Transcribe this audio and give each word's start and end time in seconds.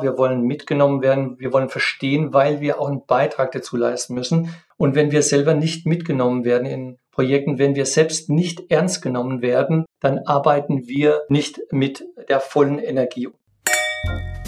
Wir 0.00 0.16
wollen 0.16 0.40
mitgenommen 0.46 1.02
werden. 1.02 1.38
Wir 1.38 1.52
wollen 1.52 1.68
verstehen, 1.68 2.32
weil 2.32 2.62
wir 2.62 2.80
auch 2.80 2.88
einen 2.88 3.04
Beitrag 3.04 3.52
dazu 3.52 3.76
leisten 3.76 4.14
müssen. 4.14 4.54
Und 4.78 4.94
wenn 4.94 5.12
wir 5.12 5.20
selber 5.20 5.52
nicht 5.52 5.84
mitgenommen 5.84 6.46
werden 6.46 6.66
in 6.66 6.98
Projekten, 7.10 7.58
wenn 7.58 7.74
wir 7.74 7.84
selbst 7.84 8.30
nicht 8.30 8.70
ernst 8.70 9.02
genommen 9.02 9.42
werden, 9.42 9.84
dann 10.00 10.20
arbeiten 10.20 10.88
wir 10.88 11.20
nicht 11.28 11.60
mit 11.70 12.06
der 12.30 12.40
vollen 12.40 12.78
Energie. 12.78 13.28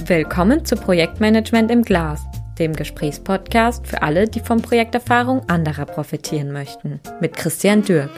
Willkommen 0.06 0.64
zu 0.64 0.76
Projektmanagement 0.76 1.70
im 1.70 1.82
Glas, 1.82 2.24
dem 2.58 2.72
Gesprächspodcast 2.72 3.86
für 3.86 4.00
alle, 4.00 4.26
die 4.26 4.40
von 4.40 4.62
Projekterfahrung 4.62 5.46
anderer 5.50 5.84
profitieren 5.84 6.52
möchten, 6.52 7.00
mit 7.20 7.36
Christian 7.36 7.82
Dürk. 7.82 8.10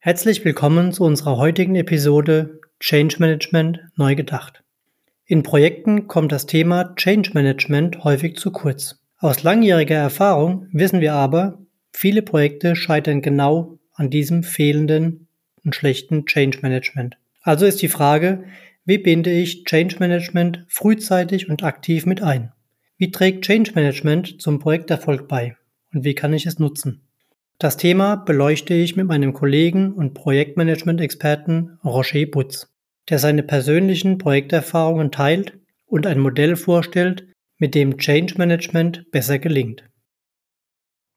Herzlich 0.00 0.44
willkommen 0.44 0.90
zu 0.90 1.04
unserer 1.04 1.36
heutigen 1.36 1.76
Episode 1.76 2.58
Change 2.80 3.18
Management 3.20 3.78
neu 3.94 4.16
gedacht. 4.16 4.64
In 5.32 5.42
Projekten 5.42 6.08
kommt 6.08 6.30
das 6.30 6.44
Thema 6.44 6.94
Change 6.94 7.30
Management 7.32 8.04
häufig 8.04 8.36
zu 8.36 8.50
kurz. 8.50 9.02
Aus 9.16 9.42
langjähriger 9.42 9.96
Erfahrung 9.96 10.68
wissen 10.72 11.00
wir 11.00 11.14
aber, 11.14 11.58
viele 11.90 12.20
Projekte 12.20 12.76
scheitern 12.76 13.22
genau 13.22 13.78
an 13.94 14.10
diesem 14.10 14.42
fehlenden 14.42 15.28
und 15.64 15.74
schlechten 15.74 16.26
Change 16.26 16.58
Management. 16.60 17.16
Also 17.40 17.64
ist 17.64 17.80
die 17.80 17.88
Frage, 17.88 18.44
wie 18.84 18.98
binde 18.98 19.32
ich 19.32 19.64
Change 19.64 19.96
Management 20.00 20.66
frühzeitig 20.68 21.48
und 21.48 21.62
aktiv 21.62 22.04
mit 22.04 22.20
ein? 22.22 22.52
Wie 22.98 23.10
trägt 23.10 23.46
Change 23.46 23.72
Management 23.74 24.42
zum 24.42 24.58
Projekterfolg 24.58 25.28
bei? 25.28 25.56
Und 25.94 26.04
wie 26.04 26.14
kann 26.14 26.34
ich 26.34 26.44
es 26.44 26.58
nutzen? 26.58 27.00
Das 27.58 27.78
Thema 27.78 28.16
beleuchte 28.16 28.74
ich 28.74 28.96
mit 28.96 29.06
meinem 29.06 29.32
Kollegen 29.32 29.94
und 29.94 30.12
Projektmanagement-Experten 30.12 31.78
Roger 31.82 32.26
Butz 32.26 32.71
der 33.08 33.18
seine 33.18 33.42
persönlichen 33.42 34.18
Projekterfahrungen 34.18 35.10
teilt 35.10 35.58
und 35.86 36.06
ein 36.06 36.18
Modell 36.18 36.56
vorstellt, 36.56 37.26
mit 37.58 37.74
dem 37.74 37.98
Change 37.98 38.34
Management 38.38 39.10
besser 39.10 39.38
gelingt. 39.38 39.84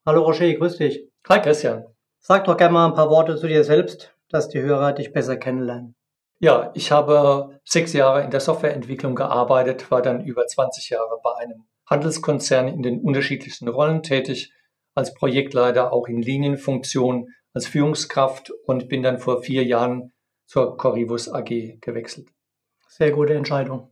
Hallo 0.06 0.24
Roger, 0.24 0.54
grüß 0.54 0.78
dich. 0.78 1.10
Hi 1.28 1.42
Christian. 1.42 1.86
Sag 2.20 2.46
doch 2.46 2.58
gerne 2.58 2.74
mal 2.74 2.88
ein 2.88 2.94
paar 2.94 3.10
Worte 3.10 3.36
zu 3.38 3.48
dir 3.48 3.64
selbst, 3.64 4.16
dass 4.30 4.50
die 4.50 4.62
Hörer 4.62 4.94
dich 4.94 5.14
besser 5.14 5.38
kennenlernen. 5.38 5.96
Ja, 6.40 6.72
ich 6.76 6.92
habe 6.92 7.60
sechs 7.64 7.94
Jahre 7.94 8.24
in 8.24 8.30
der 8.30 8.42
Softwareentwicklung 8.42 9.16
gearbeitet, 9.16 9.90
war 9.90 10.02
dann 10.02 10.24
über 10.24 10.46
20 10.46 10.90
Jahre 10.90 11.20
bei 11.24 11.34
einem 11.38 11.66
Handelskonzern 11.90 12.68
in 12.68 12.84
den 12.84 13.02
unterschiedlichsten 13.02 13.68
Rollen 13.68 14.04
tätig, 14.04 14.52
als 14.96 15.14
Projektleiter 15.14 15.94
auch 15.94 16.08
in 16.08 16.22
Linienfunktion, 16.22 17.30
als 17.54 17.68
Führungskraft 17.68 18.52
und 18.66 18.90
bin 18.90 19.02
dann 19.02 19.18
vor 19.18 19.42
vier 19.44 19.64
Jahren 19.64 20.12
zur 20.46 20.78
Corrivus 20.78 21.30
AG 21.30 21.80
gewechselt. 21.82 22.30
Sehr 22.88 23.12
gute 23.12 23.34
Entscheidung. 23.34 23.92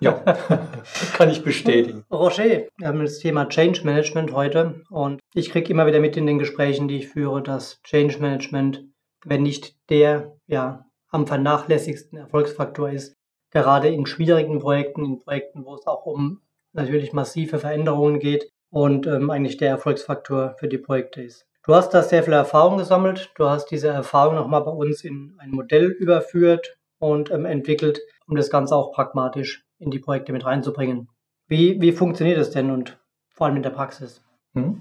Ja, 0.00 0.12
kann 1.14 1.30
ich 1.30 1.42
bestätigen. 1.42 2.04
Roger, 2.10 2.68
wir 2.76 2.86
haben 2.86 3.00
das 3.00 3.18
Thema 3.18 3.48
Change 3.48 3.82
Management 3.84 4.32
heute 4.32 4.82
und 4.90 5.20
ich 5.34 5.50
kriege 5.50 5.70
immer 5.72 5.86
wieder 5.86 5.98
mit 5.98 6.16
in 6.16 6.26
den 6.26 6.38
Gesprächen, 6.38 6.86
die 6.86 6.98
ich 6.98 7.08
führe, 7.08 7.42
dass 7.42 7.82
Change 7.82 8.18
Management, 8.20 8.84
wenn 9.24 9.42
nicht 9.42 9.76
der 9.90 10.36
ja, 10.46 10.86
am 11.10 11.26
vernachlässigsten 11.26 12.16
Erfolgsfaktor 12.18 12.90
ist, 12.90 13.16
gerade 13.50 13.88
in 13.88 14.06
schwierigen 14.06 14.60
Projekten, 14.60 15.04
in 15.04 15.18
Projekten, 15.18 15.64
wo 15.64 15.74
es 15.74 15.86
auch 15.86 16.06
um 16.06 16.42
natürlich 16.72 17.12
massive 17.12 17.58
Veränderungen 17.58 18.20
geht 18.20 18.48
und 18.70 19.06
ähm, 19.06 19.30
eigentlich 19.30 19.56
der 19.56 19.70
Erfolgsfaktor 19.70 20.54
für 20.58 20.68
die 20.68 20.78
Projekte 20.78 21.22
ist. 21.22 21.47
Du 21.68 21.74
hast 21.74 21.90
da 21.90 22.02
sehr 22.02 22.22
viel 22.22 22.32
Erfahrung 22.32 22.78
gesammelt. 22.78 23.30
Du 23.34 23.44
hast 23.44 23.66
diese 23.66 23.88
Erfahrung 23.88 24.36
nochmal 24.36 24.64
bei 24.64 24.70
uns 24.70 25.04
in 25.04 25.34
ein 25.36 25.50
Modell 25.50 25.90
überführt 25.90 26.78
und 26.98 27.30
ähm, 27.30 27.44
entwickelt, 27.44 28.00
um 28.26 28.36
das 28.36 28.48
Ganze 28.48 28.74
auch 28.74 28.90
pragmatisch 28.90 29.66
in 29.78 29.90
die 29.90 29.98
Projekte 29.98 30.32
mit 30.32 30.46
reinzubringen. 30.46 31.10
Wie, 31.46 31.78
wie 31.78 31.92
funktioniert 31.92 32.38
das 32.38 32.52
denn 32.52 32.70
und 32.70 32.98
vor 33.34 33.46
allem 33.48 33.56
in 33.56 33.62
der 33.62 33.68
Praxis? 33.68 34.22
Hm. 34.54 34.80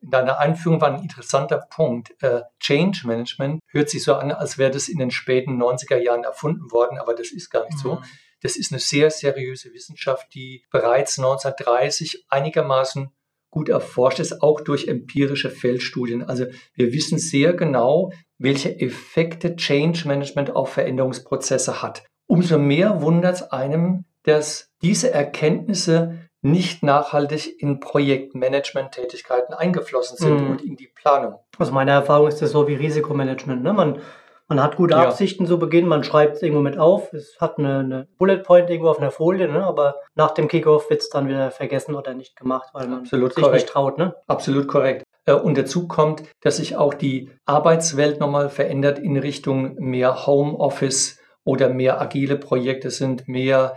In 0.00 0.10
deiner 0.10 0.40
Einführung 0.40 0.80
war 0.80 0.92
ein 0.92 1.02
interessanter 1.02 1.68
Punkt. 1.70 2.20
Äh, 2.20 2.40
Change 2.58 3.06
Management 3.06 3.60
hört 3.68 3.88
sich 3.88 4.02
so 4.02 4.16
an, 4.16 4.32
als 4.32 4.58
wäre 4.58 4.72
das 4.72 4.88
in 4.88 4.98
den 4.98 5.12
späten 5.12 5.62
90er 5.62 5.98
Jahren 5.98 6.24
erfunden 6.24 6.72
worden, 6.72 6.98
aber 6.98 7.14
das 7.14 7.30
ist 7.30 7.48
gar 7.48 7.64
nicht 7.64 7.76
mhm. 7.76 7.80
so. 7.80 8.02
Das 8.42 8.56
ist 8.56 8.72
eine 8.72 8.80
sehr 8.80 9.12
seriöse 9.12 9.72
Wissenschaft, 9.72 10.34
die 10.34 10.64
bereits 10.72 11.16
1930 11.16 12.24
einigermaßen 12.28 13.12
gut 13.54 13.68
erforscht 13.68 14.18
ist, 14.18 14.42
auch 14.42 14.60
durch 14.60 14.88
empirische 14.88 15.48
Feldstudien. 15.48 16.24
Also 16.24 16.46
wir 16.74 16.92
wissen 16.92 17.18
sehr 17.18 17.52
genau, 17.54 18.12
welche 18.36 18.80
Effekte 18.80 19.54
Change 19.54 20.08
Management 20.08 20.54
auf 20.56 20.72
Veränderungsprozesse 20.72 21.80
hat. 21.80 22.02
Umso 22.26 22.58
mehr 22.58 23.00
wundert 23.00 23.36
es 23.36 23.42
einem, 23.44 24.06
dass 24.24 24.72
diese 24.82 25.12
Erkenntnisse 25.12 26.18
nicht 26.42 26.82
nachhaltig 26.82 27.62
in 27.62 27.78
Projektmanagement-Tätigkeiten 27.78 29.54
eingeflossen 29.54 30.18
sind 30.18 30.40
mhm. 30.42 30.50
und 30.50 30.62
in 30.62 30.76
die 30.76 30.88
Planung. 30.88 31.36
Aus 31.56 31.70
meiner 31.70 31.92
Erfahrung 31.92 32.26
ist 32.26 32.42
das 32.42 32.50
so 32.50 32.66
wie 32.66 32.74
Risikomanagement. 32.74 33.62
Ne? 33.62 33.72
Man 33.72 34.00
man 34.48 34.62
hat 34.62 34.76
gute 34.76 34.96
Absichten 34.96 35.44
ja. 35.44 35.48
zu 35.48 35.58
Beginn, 35.58 35.86
man 35.86 36.04
schreibt 36.04 36.36
es 36.36 36.42
irgendwo 36.42 36.62
mit 36.62 36.78
auf. 36.78 37.12
Es 37.12 37.36
hat 37.40 37.58
eine, 37.58 37.78
eine, 37.78 38.08
Bullet 38.18 38.38
Point 38.38 38.68
irgendwo 38.68 38.90
auf 38.90 38.98
einer 38.98 39.10
Folie, 39.10 39.48
ne? 39.48 39.64
aber 39.64 39.96
nach 40.14 40.32
dem 40.32 40.48
Kickoff 40.48 40.90
wird 40.90 41.00
es 41.00 41.08
dann 41.08 41.28
wieder 41.28 41.50
vergessen 41.50 41.94
oder 41.94 42.14
nicht 42.14 42.36
gemacht, 42.36 42.68
weil 42.72 42.86
man 42.88 43.00
Absolut 43.00 43.34
sich 43.34 43.42
korrekt. 43.42 43.62
nicht 43.62 43.72
traut. 43.72 43.98
Ne? 43.98 44.14
Absolut 44.26 44.68
korrekt. 44.68 45.04
Äh, 45.26 45.32
und 45.32 45.56
dazu 45.56 45.88
kommt, 45.88 46.22
dass 46.42 46.58
sich 46.58 46.76
auch 46.76 46.94
die 46.94 47.30
Arbeitswelt 47.46 48.20
nochmal 48.20 48.50
verändert 48.50 48.98
in 48.98 49.16
Richtung 49.16 49.76
mehr 49.76 50.26
Homeoffice 50.26 51.18
oder 51.44 51.68
mehr 51.68 52.00
agile 52.00 52.36
Projekte 52.36 52.90
sind, 52.90 53.28
mehr 53.28 53.76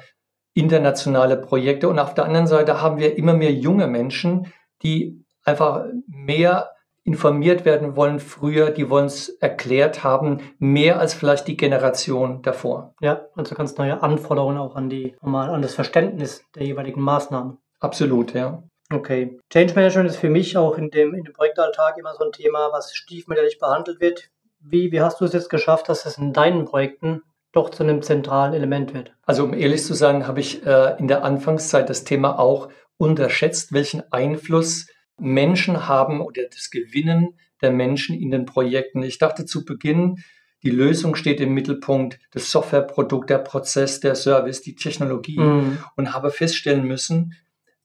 internationale 0.53 1.38
Projekte. 1.38 1.88
Und 1.88 1.99
auf 1.99 2.13
der 2.13 2.25
anderen 2.25 2.47
Seite 2.47 2.81
haben 2.81 2.97
wir 2.97 3.17
immer 3.17 3.34
mehr 3.34 3.51
junge 3.51 3.88
Menschen, 3.88 4.51
die 4.84 5.23
einfach 5.44 5.85
mehr 6.07 6.72
informiert 7.07 7.63
werden 7.63 7.95
wollen 7.95 8.19
früher, 8.19 8.69
die 8.69 8.90
wollen 8.90 9.06
es 9.06 9.29
erklärt 9.29 10.03
haben, 10.03 10.41
mehr 10.59 11.00
als 11.00 11.13
vielleicht 11.13 11.47
die 11.47 11.56
Generation 11.56 12.41
davor. 12.41 12.94
Ja, 13.00 13.28
also 13.34 13.56
ganz 13.56 13.78
neue 13.78 14.03
Anforderungen 14.03 14.57
auch 14.57 14.75
an 14.75 14.90
die, 14.90 15.16
mal 15.22 15.50
an 15.50 15.62
das 15.62 15.73
Verständnis 15.73 16.44
der 16.53 16.66
jeweiligen 16.66 17.00
Maßnahmen. 17.00 17.59
Absolut, 17.79 18.34
ja. 18.34 18.62
Okay. 18.91 19.40
Change 19.50 19.73
Management 19.73 20.09
ist 20.09 20.17
für 20.17 20.29
mich 20.29 20.57
auch 20.57 20.78
in 20.78 20.90
dem, 20.90 21.13
in 21.13 21.23
dem 21.23 21.34
Projektalltag 21.34 21.97
immer 21.97 22.13
so 22.13 22.25
ein 22.25 22.34
Thema, 22.34 22.73
was 22.73 22.94
stiefmütterlich 22.94 23.57
behandelt 23.57 24.01
wird. 24.01 24.29
Wie, 24.59 24.91
wie 24.91 25.00
hast 25.00 25.22
du 25.22 25.25
es 25.25 25.31
jetzt 25.31 25.50
geschafft, 25.50 25.88
dass 25.88 26.06
es 26.06 26.17
in 26.17 26.34
deinen 26.34 26.66
Projekten 26.66 27.22
doch 27.53 27.69
zu 27.69 27.84
einem 27.84 28.01
zentralen 28.01 28.53
Element 28.53 28.94
wird? 28.94 29.13
Also 29.25 29.46
um 29.46 29.53
ehrlich 29.53 29.85
zu 29.85 29.94
sein, 29.94 30.28
habe 30.28 30.41
ich 30.41 30.66
äh, 30.66 30.97
in 31.00 31.07
der 31.07 31.23
Anfangszeit 31.23 31.90
das 31.90 32.03
Thema 32.03 32.38
auch 32.38 32.67
unterschätzt, 32.97 33.72
welchen 33.72 34.03
Einfluss 34.12 34.88
Menschen 35.19 35.88
haben 35.88 36.22
oder 36.22 36.44
das 36.44 36.69
Gewinnen 36.69 37.38
der 37.61 37.72
Menschen 37.72 38.19
in 38.19 38.31
den 38.31 38.45
Projekten. 38.45 39.01
Ich 39.01 39.17
dachte 39.17 39.45
zu 39.45 39.66
Beginn, 39.66 40.23
die 40.63 40.69
Lösung 40.69 41.16
steht 41.16 41.39
im 41.39 41.53
Mittelpunkt, 41.53 42.19
das 42.31 42.51
Softwareprodukt, 42.51 43.29
der 43.29 43.38
Prozess, 43.39 44.00
der 44.00 44.16
Service, 44.16 44.61
die 44.61 44.75
Technologie 44.75 45.39
mhm. 45.39 45.78
und 45.95 46.13
habe 46.13 46.31
feststellen 46.31 46.85
müssen, 46.85 47.33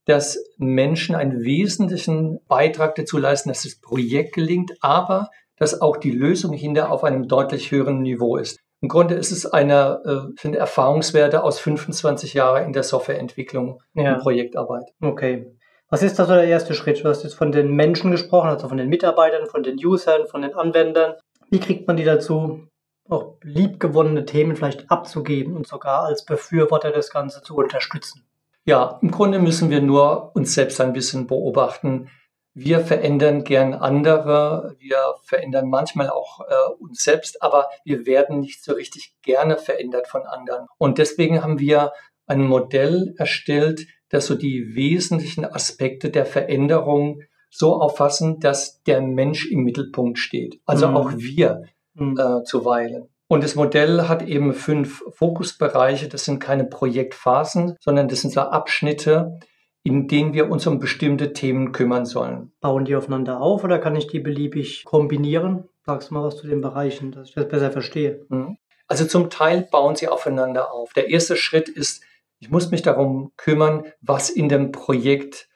dass 0.04 0.38
Menschen 0.58 1.14
einen 1.14 1.44
wesentlichen 1.44 2.40
Beitrag 2.48 2.94
dazu 2.94 3.18
leisten, 3.18 3.50
dass 3.50 3.62
das 3.62 3.76
Projekt 3.76 4.34
gelingt, 4.34 4.72
aber 4.80 5.30
dass 5.56 5.80
auch 5.80 5.96
die 5.96 6.10
Lösung 6.10 6.52
hinter 6.52 6.90
auf 6.90 7.04
einem 7.04 7.28
deutlich 7.28 7.70
höheren 7.70 8.02
Niveau 8.02 8.36
ist. 8.36 8.58
Im 8.80 8.88
Grunde 8.88 9.14
ist 9.14 9.30
es 9.30 9.46
eine, 9.46 10.32
äh, 10.42 10.48
Erfahrungswerte 10.56 11.44
aus 11.44 11.60
25 11.60 12.34
Jahren 12.34 12.64
in 12.64 12.72
der 12.72 12.82
Softwareentwicklung 12.82 13.80
ja. 13.94 14.14
und 14.14 14.22
Projektarbeit. 14.22 14.90
Okay. 15.00 15.54
Was 15.92 16.02
ist 16.02 16.18
da 16.18 16.24
so 16.24 16.32
der 16.32 16.44
erste 16.44 16.72
Schritt? 16.72 17.04
Du 17.04 17.08
hast 17.10 17.22
jetzt 17.22 17.34
von 17.34 17.52
den 17.52 17.76
Menschen 17.76 18.12
gesprochen, 18.12 18.48
also 18.48 18.66
von 18.66 18.78
den 18.78 18.88
Mitarbeitern, 18.88 19.46
von 19.46 19.62
den 19.62 19.76
Usern, 19.76 20.26
von 20.26 20.40
den 20.40 20.54
Anwendern. 20.54 21.16
Wie 21.50 21.60
kriegt 21.60 21.86
man 21.86 21.98
die 21.98 22.04
dazu, 22.04 22.66
auch 23.10 23.36
liebgewonnene 23.42 24.24
Themen 24.24 24.56
vielleicht 24.56 24.90
abzugeben 24.90 25.54
und 25.54 25.66
sogar 25.66 26.04
als 26.04 26.24
Befürworter 26.24 26.92
das 26.92 27.10
Ganze 27.10 27.42
zu 27.42 27.56
unterstützen? 27.56 28.24
Ja, 28.64 28.98
im 29.02 29.10
Grunde 29.10 29.38
müssen 29.38 29.68
wir 29.68 29.82
nur 29.82 30.34
uns 30.34 30.54
selbst 30.54 30.80
ein 30.80 30.94
bisschen 30.94 31.26
beobachten. 31.26 32.08
Wir 32.54 32.80
verändern 32.80 33.44
gern 33.44 33.74
andere, 33.74 34.74
wir 34.78 34.96
verändern 35.24 35.68
manchmal 35.68 36.08
auch 36.08 36.40
äh, 36.40 36.72
uns 36.82 37.04
selbst, 37.04 37.42
aber 37.42 37.68
wir 37.84 38.06
werden 38.06 38.40
nicht 38.40 38.64
so 38.64 38.72
richtig 38.72 39.12
gerne 39.20 39.58
verändert 39.58 40.08
von 40.08 40.22
anderen. 40.22 40.68
Und 40.78 40.96
deswegen 40.96 41.42
haben 41.42 41.58
wir 41.58 41.92
ein 42.26 42.46
Modell 42.46 43.14
erstellt, 43.18 43.86
dass 44.12 44.26
so 44.26 44.36
die 44.36 44.76
wesentlichen 44.76 45.44
Aspekte 45.44 46.10
der 46.10 46.26
Veränderung 46.26 47.22
so 47.50 47.74
auffassen, 47.80 48.38
dass 48.38 48.82
der 48.84 49.00
Mensch 49.00 49.50
im 49.50 49.64
Mittelpunkt 49.64 50.18
steht. 50.18 50.60
Also 50.64 50.88
mhm. 50.88 50.96
auch 50.96 51.12
wir 51.16 51.62
mhm. 51.94 52.18
äh, 52.18 52.44
zuweilen. 52.44 53.08
Und 53.26 53.42
das 53.42 53.54
Modell 53.54 54.08
hat 54.08 54.22
eben 54.22 54.52
fünf 54.52 55.02
Fokusbereiche. 55.10 56.08
Das 56.08 56.24
sind 56.26 56.38
keine 56.38 56.64
Projektphasen, 56.64 57.76
sondern 57.80 58.08
das 58.08 58.20
sind 58.20 58.32
so 58.32 58.42
Abschnitte, 58.42 59.38
in 59.82 60.06
denen 60.06 60.34
wir 60.34 60.50
uns 60.50 60.66
um 60.66 60.78
bestimmte 60.78 61.32
Themen 61.32 61.72
kümmern 61.72 62.04
sollen. 62.04 62.52
Bauen 62.60 62.84
die 62.84 62.94
aufeinander 62.94 63.40
auf 63.40 63.64
oder 63.64 63.78
kann 63.78 63.96
ich 63.96 64.06
die 64.06 64.20
beliebig 64.20 64.84
kombinieren? 64.84 65.64
Sagst 65.86 66.10
du 66.10 66.14
mal 66.14 66.22
was 66.22 66.36
zu 66.36 66.46
den 66.46 66.60
Bereichen, 66.60 67.10
dass 67.10 67.30
ich 67.30 67.34
das 67.34 67.48
besser 67.48 67.70
verstehe. 67.70 68.26
Mhm. 68.28 68.58
Also 68.86 69.06
zum 69.06 69.30
Teil 69.30 69.62
bauen 69.62 69.96
sie 69.96 70.08
aufeinander 70.08 70.70
auf. 70.72 70.92
Der 70.92 71.08
erste 71.08 71.36
Schritt 71.36 71.70
ist, 71.70 72.02
ich 72.42 72.50
muss 72.50 72.72
mich 72.72 72.82
darum 72.82 73.30
kümmern, 73.36 73.84
was 74.00 74.28
in 74.28 74.48
dem 74.48 74.72
Projekt 74.72 75.48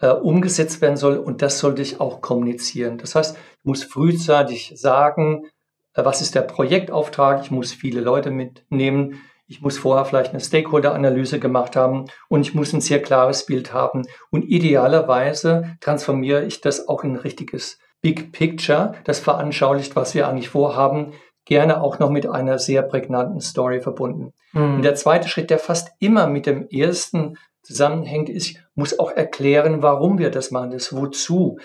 äh, 0.00 0.08
umgesetzt 0.08 0.80
werden 0.80 0.96
soll 0.96 1.18
und 1.18 1.42
das 1.42 1.58
sollte 1.58 1.82
ich 1.82 2.00
auch 2.00 2.22
kommunizieren. 2.22 2.96
Das 2.96 3.14
heißt, 3.14 3.36
ich 3.36 3.64
muss 3.64 3.84
frühzeitig 3.84 4.72
sagen, 4.74 5.44
äh, 5.92 6.02
was 6.02 6.22
ist 6.22 6.34
der 6.34 6.40
Projektauftrag, 6.40 7.42
ich 7.44 7.50
muss 7.50 7.74
viele 7.74 8.00
Leute 8.00 8.30
mitnehmen, 8.30 9.20
ich 9.48 9.60
muss 9.60 9.76
vorher 9.76 10.06
vielleicht 10.06 10.30
eine 10.30 10.40
Stakeholder-Analyse 10.40 11.40
gemacht 11.40 11.76
haben 11.76 12.06
und 12.30 12.40
ich 12.40 12.54
muss 12.54 12.72
ein 12.72 12.80
sehr 12.80 13.02
klares 13.02 13.44
Bild 13.44 13.74
haben. 13.74 14.06
Und 14.30 14.44
idealerweise 14.44 15.76
transformiere 15.80 16.46
ich 16.46 16.62
das 16.62 16.88
auch 16.88 17.04
in 17.04 17.12
ein 17.12 17.16
richtiges 17.16 17.78
Big 18.00 18.32
Picture, 18.32 18.94
das 19.04 19.18
veranschaulicht, 19.18 19.94
was 19.94 20.14
wir 20.14 20.26
eigentlich 20.26 20.48
vorhaben, 20.48 21.12
gerne 21.50 21.82
auch 21.82 21.98
noch 21.98 22.10
mit 22.10 22.28
einer 22.28 22.60
sehr 22.60 22.82
prägnanten 22.82 23.40
Story 23.40 23.80
verbunden. 23.80 24.32
Mhm. 24.52 24.76
Und 24.76 24.82
der 24.82 24.94
zweite 24.94 25.28
Schritt, 25.28 25.50
der 25.50 25.58
fast 25.58 25.90
immer 25.98 26.28
mit 26.28 26.46
dem 26.46 26.68
ersten 26.68 27.36
zusammenhängt, 27.62 28.28
ist, 28.28 28.56
muss 28.76 28.98
auch 28.98 29.10
erklären, 29.10 29.82
warum 29.82 30.18
wir 30.18 30.30
das 30.30 30.52
machen, 30.52 30.70
das 30.70 30.94
wozu. 30.94 31.58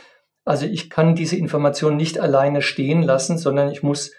Also 0.44 0.66
ich 0.66 0.90
kann 0.90 1.16
diese 1.16 1.38
Information 1.38 1.98
nicht 1.98 2.20
alleine 2.20 2.64
stehen 2.64 3.04
lassen, 3.04 3.38
sondern 3.38 3.70
ich 3.70 3.84
muss 3.84 4.12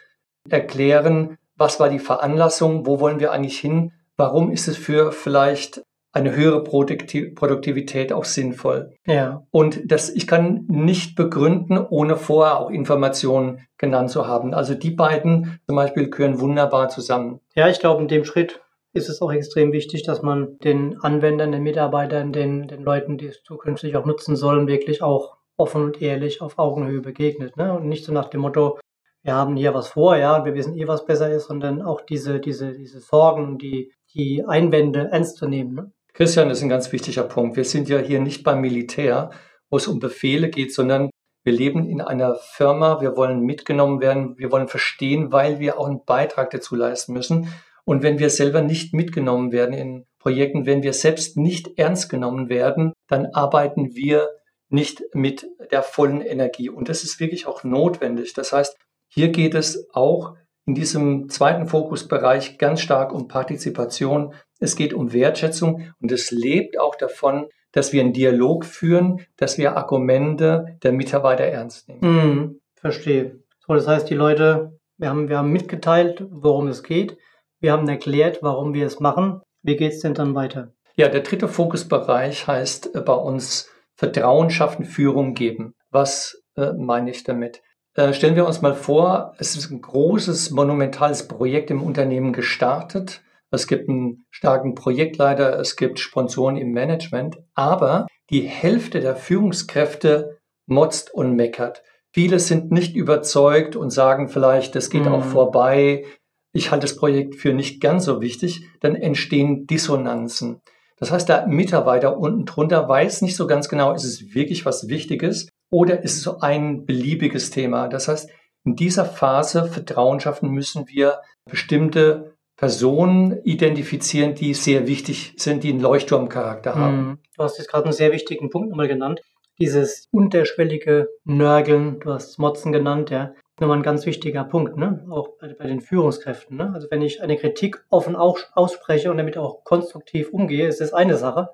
erklären, 0.48 1.36
was 1.56 1.80
war 1.80 1.88
die 1.88 1.98
Veranlassung, 1.98 2.86
wo 2.86 3.00
wollen 3.00 3.18
wir 3.18 3.32
eigentlich 3.32 3.58
hin, 3.58 3.92
warum 4.16 4.52
ist 4.52 4.68
es 4.68 4.76
für 4.76 5.10
vielleicht 5.10 5.82
eine 6.16 6.34
höhere 6.34 6.64
Produktivität 6.64 8.12
auch 8.12 8.24
sinnvoll. 8.24 8.94
Ja. 9.06 9.46
Und 9.50 9.92
das, 9.92 10.08
ich 10.08 10.26
kann 10.26 10.64
nicht 10.66 11.14
begründen, 11.14 11.78
ohne 11.78 12.16
vorher 12.16 12.58
auch 12.58 12.70
Informationen 12.70 13.60
genannt 13.76 14.10
zu 14.10 14.26
haben. 14.26 14.54
Also 14.54 14.74
die 14.74 14.90
beiden 14.90 15.60
zum 15.66 15.76
Beispiel 15.76 16.08
gehören 16.08 16.40
wunderbar 16.40 16.88
zusammen. 16.88 17.40
Ja, 17.54 17.68
ich 17.68 17.80
glaube, 17.80 18.00
in 18.00 18.08
dem 18.08 18.24
Schritt 18.24 18.62
ist 18.94 19.10
es 19.10 19.20
auch 19.20 19.30
extrem 19.30 19.72
wichtig, 19.72 20.04
dass 20.04 20.22
man 20.22 20.58
den 20.60 20.98
Anwendern, 21.00 21.52
den 21.52 21.62
Mitarbeitern, 21.62 22.32
den, 22.32 22.66
den 22.66 22.82
Leuten, 22.82 23.18
die 23.18 23.26
es 23.26 23.42
zukünftig 23.42 23.94
auch 23.94 24.06
nutzen 24.06 24.36
sollen, 24.36 24.66
wirklich 24.66 25.02
auch 25.02 25.36
offen 25.58 25.82
und 25.82 26.00
ehrlich 26.00 26.40
auf 26.40 26.58
Augenhöhe 26.58 27.02
begegnet. 27.02 27.58
Ne? 27.58 27.74
Und 27.74 27.88
nicht 27.88 28.06
so 28.06 28.12
nach 28.12 28.30
dem 28.30 28.40
Motto, 28.40 28.78
wir 29.22 29.34
haben 29.34 29.56
hier 29.56 29.74
was 29.74 29.88
vor, 29.88 30.16
ja, 30.16 30.46
wir 30.46 30.54
wissen 30.54 30.78
eh, 30.78 30.88
was 30.88 31.04
besser 31.04 31.30
ist, 31.30 31.48
sondern 31.48 31.82
auch 31.82 32.00
diese, 32.00 32.40
diese, 32.40 32.72
diese 32.72 33.00
Sorgen, 33.00 33.58
die, 33.58 33.92
die 34.14 34.44
Einwände 34.46 35.08
ernst 35.12 35.36
zu 35.36 35.46
nehmen. 35.46 35.74
Ne? 35.74 35.92
Christian, 36.16 36.48
ist 36.48 36.62
ein 36.62 36.70
ganz 36.70 36.92
wichtiger 36.92 37.24
Punkt. 37.24 37.58
Wir 37.58 37.64
sind 37.66 37.90
ja 37.90 37.98
hier 37.98 38.20
nicht 38.20 38.42
beim 38.42 38.62
Militär, 38.62 39.32
wo 39.68 39.76
es 39.76 39.86
um 39.86 39.98
Befehle 39.98 40.48
geht, 40.48 40.72
sondern 40.72 41.10
wir 41.44 41.52
leben 41.52 41.86
in 41.86 42.00
einer 42.00 42.36
Firma, 42.36 43.02
wir 43.02 43.18
wollen 43.18 43.40
mitgenommen 43.40 44.00
werden, 44.00 44.38
wir 44.38 44.50
wollen 44.50 44.66
verstehen, 44.66 45.30
weil 45.30 45.58
wir 45.58 45.78
auch 45.78 45.86
einen 45.86 46.06
Beitrag 46.06 46.48
dazu 46.52 46.74
leisten 46.74 47.12
müssen. 47.12 47.52
Und 47.84 48.02
wenn 48.02 48.18
wir 48.18 48.30
selber 48.30 48.62
nicht 48.62 48.94
mitgenommen 48.94 49.52
werden 49.52 49.74
in 49.74 50.06
Projekten, 50.18 50.64
wenn 50.64 50.82
wir 50.82 50.94
selbst 50.94 51.36
nicht 51.36 51.78
ernst 51.78 52.08
genommen 52.08 52.48
werden, 52.48 52.94
dann 53.08 53.26
arbeiten 53.34 53.94
wir 53.94 54.30
nicht 54.70 55.02
mit 55.12 55.46
der 55.70 55.82
vollen 55.82 56.22
Energie. 56.22 56.70
Und 56.70 56.88
das 56.88 57.04
ist 57.04 57.20
wirklich 57.20 57.46
auch 57.46 57.62
notwendig. 57.62 58.32
Das 58.32 58.54
heißt, 58.54 58.74
hier 59.12 59.28
geht 59.28 59.54
es 59.54 59.86
auch 59.92 60.34
in 60.64 60.74
diesem 60.74 61.28
zweiten 61.28 61.66
Fokusbereich 61.66 62.56
ganz 62.56 62.80
stark 62.80 63.12
um 63.12 63.28
Partizipation. 63.28 64.34
Es 64.58 64.76
geht 64.76 64.94
um 64.94 65.12
Wertschätzung 65.12 65.92
und 66.00 66.12
es 66.12 66.30
lebt 66.30 66.78
auch 66.78 66.94
davon, 66.94 67.48
dass 67.72 67.92
wir 67.92 68.00
einen 68.00 68.12
Dialog 68.12 68.64
führen, 68.64 69.20
dass 69.36 69.58
wir 69.58 69.76
Argumente 69.76 70.78
der 70.82 70.92
Mitarbeiter 70.92 71.44
ernst 71.44 71.88
nehmen. 71.88 72.00
Mm, 72.00 72.60
verstehe. 72.74 73.40
So, 73.66 73.74
das 73.74 73.86
heißt, 73.86 74.08
die 74.08 74.14
Leute, 74.14 74.78
wir 74.96 75.10
haben, 75.10 75.28
wir 75.28 75.38
haben 75.38 75.52
mitgeteilt, 75.52 76.24
worum 76.30 76.68
es 76.68 76.82
geht. 76.82 77.18
Wir 77.60 77.72
haben 77.72 77.88
erklärt, 77.88 78.38
warum 78.42 78.72
wir 78.72 78.86
es 78.86 79.00
machen. 79.00 79.42
Wie 79.62 79.76
geht 79.76 79.92
es 79.92 80.00
denn 80.00 80.14
dann 80.14 80.34
weiter? 80.34 80.72
Ja, 80.94 81.08
der 81.08 81.20
dritte 81.20 81.48
Fokusbereich 81.48 82.46
heißt 82.46 82.94
äh, 82.94 83.00
bei 83.00 83.14
uns 83.14 83.68
Vertrauen 83.94 84.50
schaffen, 84.50 84.84
Führung 84.84 85.34
geben. 85.34 85.74
Was 85.90 86.42
äh, 86.56 86.72
meine 86.72 87.10
ich 87.10 87.24
damit? 87.24 87.62
Äh, 87.94 88.12
stellen 88.14 88.36
wir 88.36 88.46
uns 88.46 88.62
mal 88.62 88.74
vor, 88.74 89.34
es 89.38 89.56
ist 89.56 89.70
ein 89.70 89.82
großes, 89.82 90.50
monumentales 90.50 91.28
Projekt 91.28 91.70
im 91.70 91.82
Unternehmen 91.82 92.32
gestartet. 92.32 93.22
Es 93.50 93.66
gibt 93.66 93.88
einen 93.88 94.26
starken 94.30 94.74
Projektleiter, 94.74 95.58
es 95.58 95.76
gibt 95.76 95.98
Sponsoren 95.98 96.56
im 96.56 96.72
Management, 96.72 97.38
aber 97.54 98.06
die 98.30 98.42
Hälfte 98.42 99.00
der 99.00 99.16
Führungskräfte 99.16 100.38
motzt 100.66 101.14
und 101.14 101.36
meckert. 101.36 101.82
Viele 102.12 102.38
sind 102.38 102.72
nicht 102.72 102.96
überzeugt 102.96 103.76
und 103.76 103.90
sagen 103.90 104.28
vielleicht, 104.28 104.74
das 104.74 104.90
geht 104.90 105.04
mhm. 105.04 105.12
auch 105.12 105.24
vorbei. 105.24 106.04
Ich 106.52 106.70
halte 106.70 106.86
das 106.86 106.96
Projekt 106.96 107.36
für 107.36 107.52
nicht 107.52 107.80
ganz 107.80 108.04
so 108.04 108.20
wichtig. 108.20 108.66
Dann 108.80 108.96
entstehen 108.96 109.66
Dissonanzen. 109.66 110.60
Das 110.98 111.10
heißt, 111.10 111.28
der 111.28 111.46
Mitarbeiter 111.46 112.16
unten 112.18 112.46
drunter 112.46 112.88
weiß 112.88 113.20
nicht 113.22 113.36
so 113.36 113.46
ganz 113.46 113.68
genau, 113.68 113.92
ist 113.92 114.04
es 114.04 114.34
wirklich 114.34 114.64
was 114.64 114.88
Wichtiges 114.88 115.48
oder 115.70 116.02
ist 116.02 116.14
es 116.14 116.22
so 116.22 116.40
ein 116.40 116.86
beliebiges 116.86 117.50
Thema? 117.50 117.88
Das 117.88 118.08
heißt, 118.08 118.30
in 118.64 118.76
dieser 118.76 119.04
Phase 119.04 119.66
Vertrauen 119.66 120.18
schaffen 120.18 120.50
müssen 120.50 120.88
wir 120.88 121.20
bestimmte 121.44 122.35
Personen 122.56 123.42
identifizieren, 123.44 124.34
die 124.34 124.54
sehr 124.54 124.86
wichtig 124.86 125.34
sind, 125.36 125.62
die 125.62 125.70
einen 125.70 125.80
Leuchtturmcharakter 125.80 126.74
haben. 126.74 126.96
Mhm. 126.96 127.18
Du 127.36 127.42
hast 127.42 127.58
jetzt 127.58 127.68
gerade 127.68 127.84
einen 127.84 127.92
sehr 127.92 128.12
wichtigen 128.12 128.48
Punkt 128.50 128.70
nochmal 128.70 128.88
genannt. 128.88 129.20
Dieses 129.58 130.08
unterschwellige 130.10 131.08
Nörgeln, 131.24 132.00
du 132.00 132.12
hast 132.12 132.38
Motzen 132.38 132.72
genannt, 132.72 133.10
ja. 133.10 133.32
Nochmal 133.58 133.78
ein 133.78 133.82
ganz 133.82 134.04
wichtiger 134.04 134.44
Punkt, 134.44 134.76
ne? 134.76 135.06
Auch 135.10 135.38
bei, 135.40 135.54
bei 135.54 135.66
den 135.66 135.80
Führungskräften. 135.80 136.58
Ne? 136.58 136.72
Also 136.74 136.88
wenn 136.90 137.00
ich 137.00 137.22
eine 137.22 137.38
Kritik 137.38 137.82
offen 137.88 138.14
ausspreche 138.14 139.10
und 139.10 139.16
damit 139.16 139.38
auch 139.38 139.64
konstruktiv 139.64 140.30
umgehe, 140.30 140.68
ist 140.68 140.82
das 140.82 140.92
eine 140.92 141.16
Sache. 141.16 141.48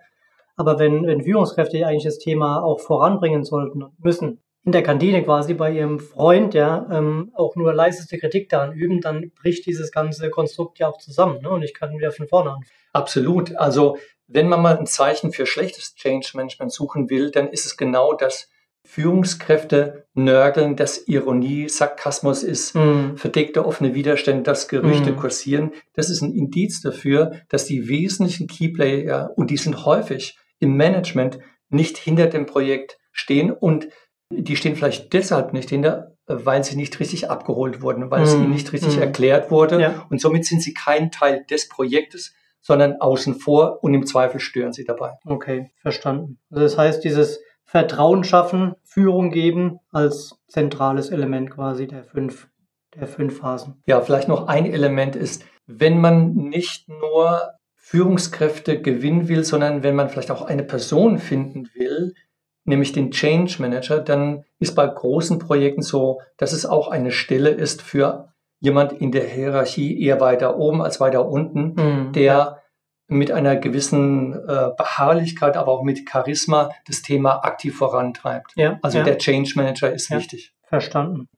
Aber 0.57 0.81
wenn, 0.81 1.07
wenn 1.07 1.23
Führungskräfte 1.23 1.87
eigentlich 1.87 2.05
das 2.05 2.19
Thema 2.19 2.63
auch 2.63 2.81
voranbringen 2.81 3.45
sollten 3.45 3.85
und 3.85 4.05
müssen, 4.05 4.41
in 4.65 4.73
der 4.73 4.83
Kantine 4.83 5.25
quasi 5.25 5.55
bei 5.55 5.73
ihrem 5.73 5.99
Freund 5.99 6.55
ja 6.55 6.87
ähm, 6.91 7.33
auch 7.35 7.57
nur 7.57 7.73
leiseste 7.73 8.19
Kritik 8.19 8.49
daran 8.49 8.73
üben, 8.73 9.01
dann 9.01 9.31
bricht 9.31 9.67
dieses 9.67 9.91
ganze 9.91 10.31
Konstrukt 10.31 10.79
ja 10.79 10.89
auch 10.89 10.99
zusammen. 10.99 11.43
Ne? 11.43 11.51
Und 11.51 11.63
ich 11.63 11.75
kann 11.75 11.97
wieder 11.97 12.13
von 12.13 12.29
vorne 12.29 12.51
anfangen. 12.51 12.71
Absolut. 12.93 13.57
Also 13.57 13.99
wenn 14.29 14.49
man 14.49 14.63
mal 14.63 14.79
ein 14.79 14.87
Zeichen 14.87 15.33
für 15.33 15.47
schlechtes 15.47 15.95
Change 15.95 16.31
Management 16.35 16.73
suchen 16.73 17.11
will, 17.11 17.31
dann 17.31 17.49
ist 17.49 17.67
es 17.67 17.77
genau 17.77 18.15
das, 18.15 18.49
Führungskräfte 18.85 20.07
nörgeln, 20.15 20.77
dass 20.77 21.07
Ironie, 21.07 21.69
Sarkasmus 21.69 22.43
ist, 22.43 22.75
mm. 22.75 23.15
verdeckte 23.17 23.65
offene 23.65 23.95
Widerstände, 23.95 24.43
dass 24.43 24.69
Gerüchte 24.69 25.13
mm. 25.13 25.17
kursieren. 25.17 25.73
Das 25.95 26.11
ist 26.11 26.21
ein 26.21 26.35
Indiz 26.35 26.81
dafür, 26.81 27.33
dass 27.49 27.65
die 27.65 27.89
wesentlichen 27.89 28.49
Keyplayer, 28.49 29.33
und 29.37 29.51
die 29.51 29.57
sind 29.57 29.87
häufig 29.87 30.37
im 30.59 30.77
Management 30.77 31.39
nicht 31.69 31.97
hinter 31.97 32.27
dem 32.27 32.47
Projekt 32.47 32.99
stehen 33.13 33.53
und 33.53 33.89
die 34.39 34.57
stehen 34.57 34.77
vielleicht 34.77 35.13
deshalb 35.13 35.53
nicht 35.53 35.71
hinter, 35.71 36.17
weil 36.27 36.65
sie 36.65 36.77
nicht 36.77 36.99
richtig 37.01 37.31
abgeholt 37.31 37.83
wurden, 37.83 38.11
weil 38.11 38.21
mm. 38.21 38.25
es 38.25 38.35
ihnen 38.35 38.51
nicht 38.51 38.73
richtig 38.73 38.97
mm. 38.97 39.03
erklärt 39.03 39.51
wurde 39.51 39.81
ja. 39.81 40.07
und 40.11 40.21
somit 40.21 40.45
sind 40.45 40.63
sie 40.63 40.75
kein 40.75 41.11
Teil 41.11 41.45
des 41.51 41.69
Projektes, 41.69 42.35
sondern 42.61 43.01
außen 43.01 43.35
vor 43.35 43.83
und 43.83 43.93
im 43.93 44.07
Zweifel 44.07 44.41
stören 44.41 44.73
sie 44.73 44.85
dabei. 44.85 45.13
Okay, 45.25 45.71
verstanden. 45.81 46.39
Also 46.51 46.63
das 46.63 46.79
heißt, 46.79 47.05
dieses 47.05 47.41
Vertrauen 47.65 48.23
schaffen, 48.25 48.75
Führung 48.85 49.31
geben 49.31 49.79
als 49.91 50.37
zentrales 50.49 51.11
Element 51.11 51.51
quasi 51.51 51.87
der 51.87 52.05
fünf, 52.05 52.49
der 52.95 53.07
fünf 53.07 53.39
Phasen. 53.39 53.83
Ja, 53.87 54.01
vielleicht 54.01 54.29
noch 54.29 54.47
ein 54.47 54.67
Element 54.67 55.17
ist, 55.17 55.45
wenn 55.67 55.99
man 55.99 56.35
nicht 56.35 56.89
nur 56.89 57.53
Führungskräfte 57.75 58.81
gewinnen 58.81 59.29
will, 59.29 59.45
sondern 59.45 59.83
wenn 59.83 59.97
man 59.97 60.09
vielleicht 60.09 60.31
auch 60.31 60.43
eine 60.43 60.63
Person 60.63 61.19
finden 61.19 61.69
will, 61.75 62.15
nämlich 62.65 62.93
den 62.93 63.11
Change 63.11 63.57
Manager, 63.59 63.99
dann 63.99 64.45
ist 64.59 64.75
bei 64.75 64.87
großen 64.87 65.39
Projekten 65.39 65.83
so, 65.83 66.21
dass 66.37 66.53
es 66.53 66.67
auch 66.67 66.89
eine 66.89 67.11
Stelle 67.11 67.51
ist 67.51 67.83
für 67.83 68.33
jemand 68.61 68.93
in 68.93 69.11
der 69.11 69.25
Hierarchie 69.25 70.01
eher 70.01 70.21
weiter 70.21 70.57
oben 70.57 70.83
als 70.83 71.01
weiter 71.01 71.27
unten, 71.27 71.75
mhm. 71.75 72.13
der 72.13 72.63
mit 73.09 73.31
einer 73.31 73.57
gewissen 73.57 74.33
äh, 74.33 74.71
Beharrlichkeit, 74.77 75.57
aber 75.57 75.73
auch 75.73 75.83
mit 75.83 76.09
Charisma 76.09 76.71
das 76.87 77.03
Thema 77.03 77.45
aktiv 77.45 77.77
vorantreibt. 77.77 78.53
Ja, 78.55 78.79
also 78.83 78.99
ja. 78.99 79.05
der 79.05 79.19
Change 79.19 79.53
Manager 79.57 79.93
ist 79.93 80.09
ja, 80.09 80.19
wichtig. 80.19 80.55
Verstanden. 80.69 81.29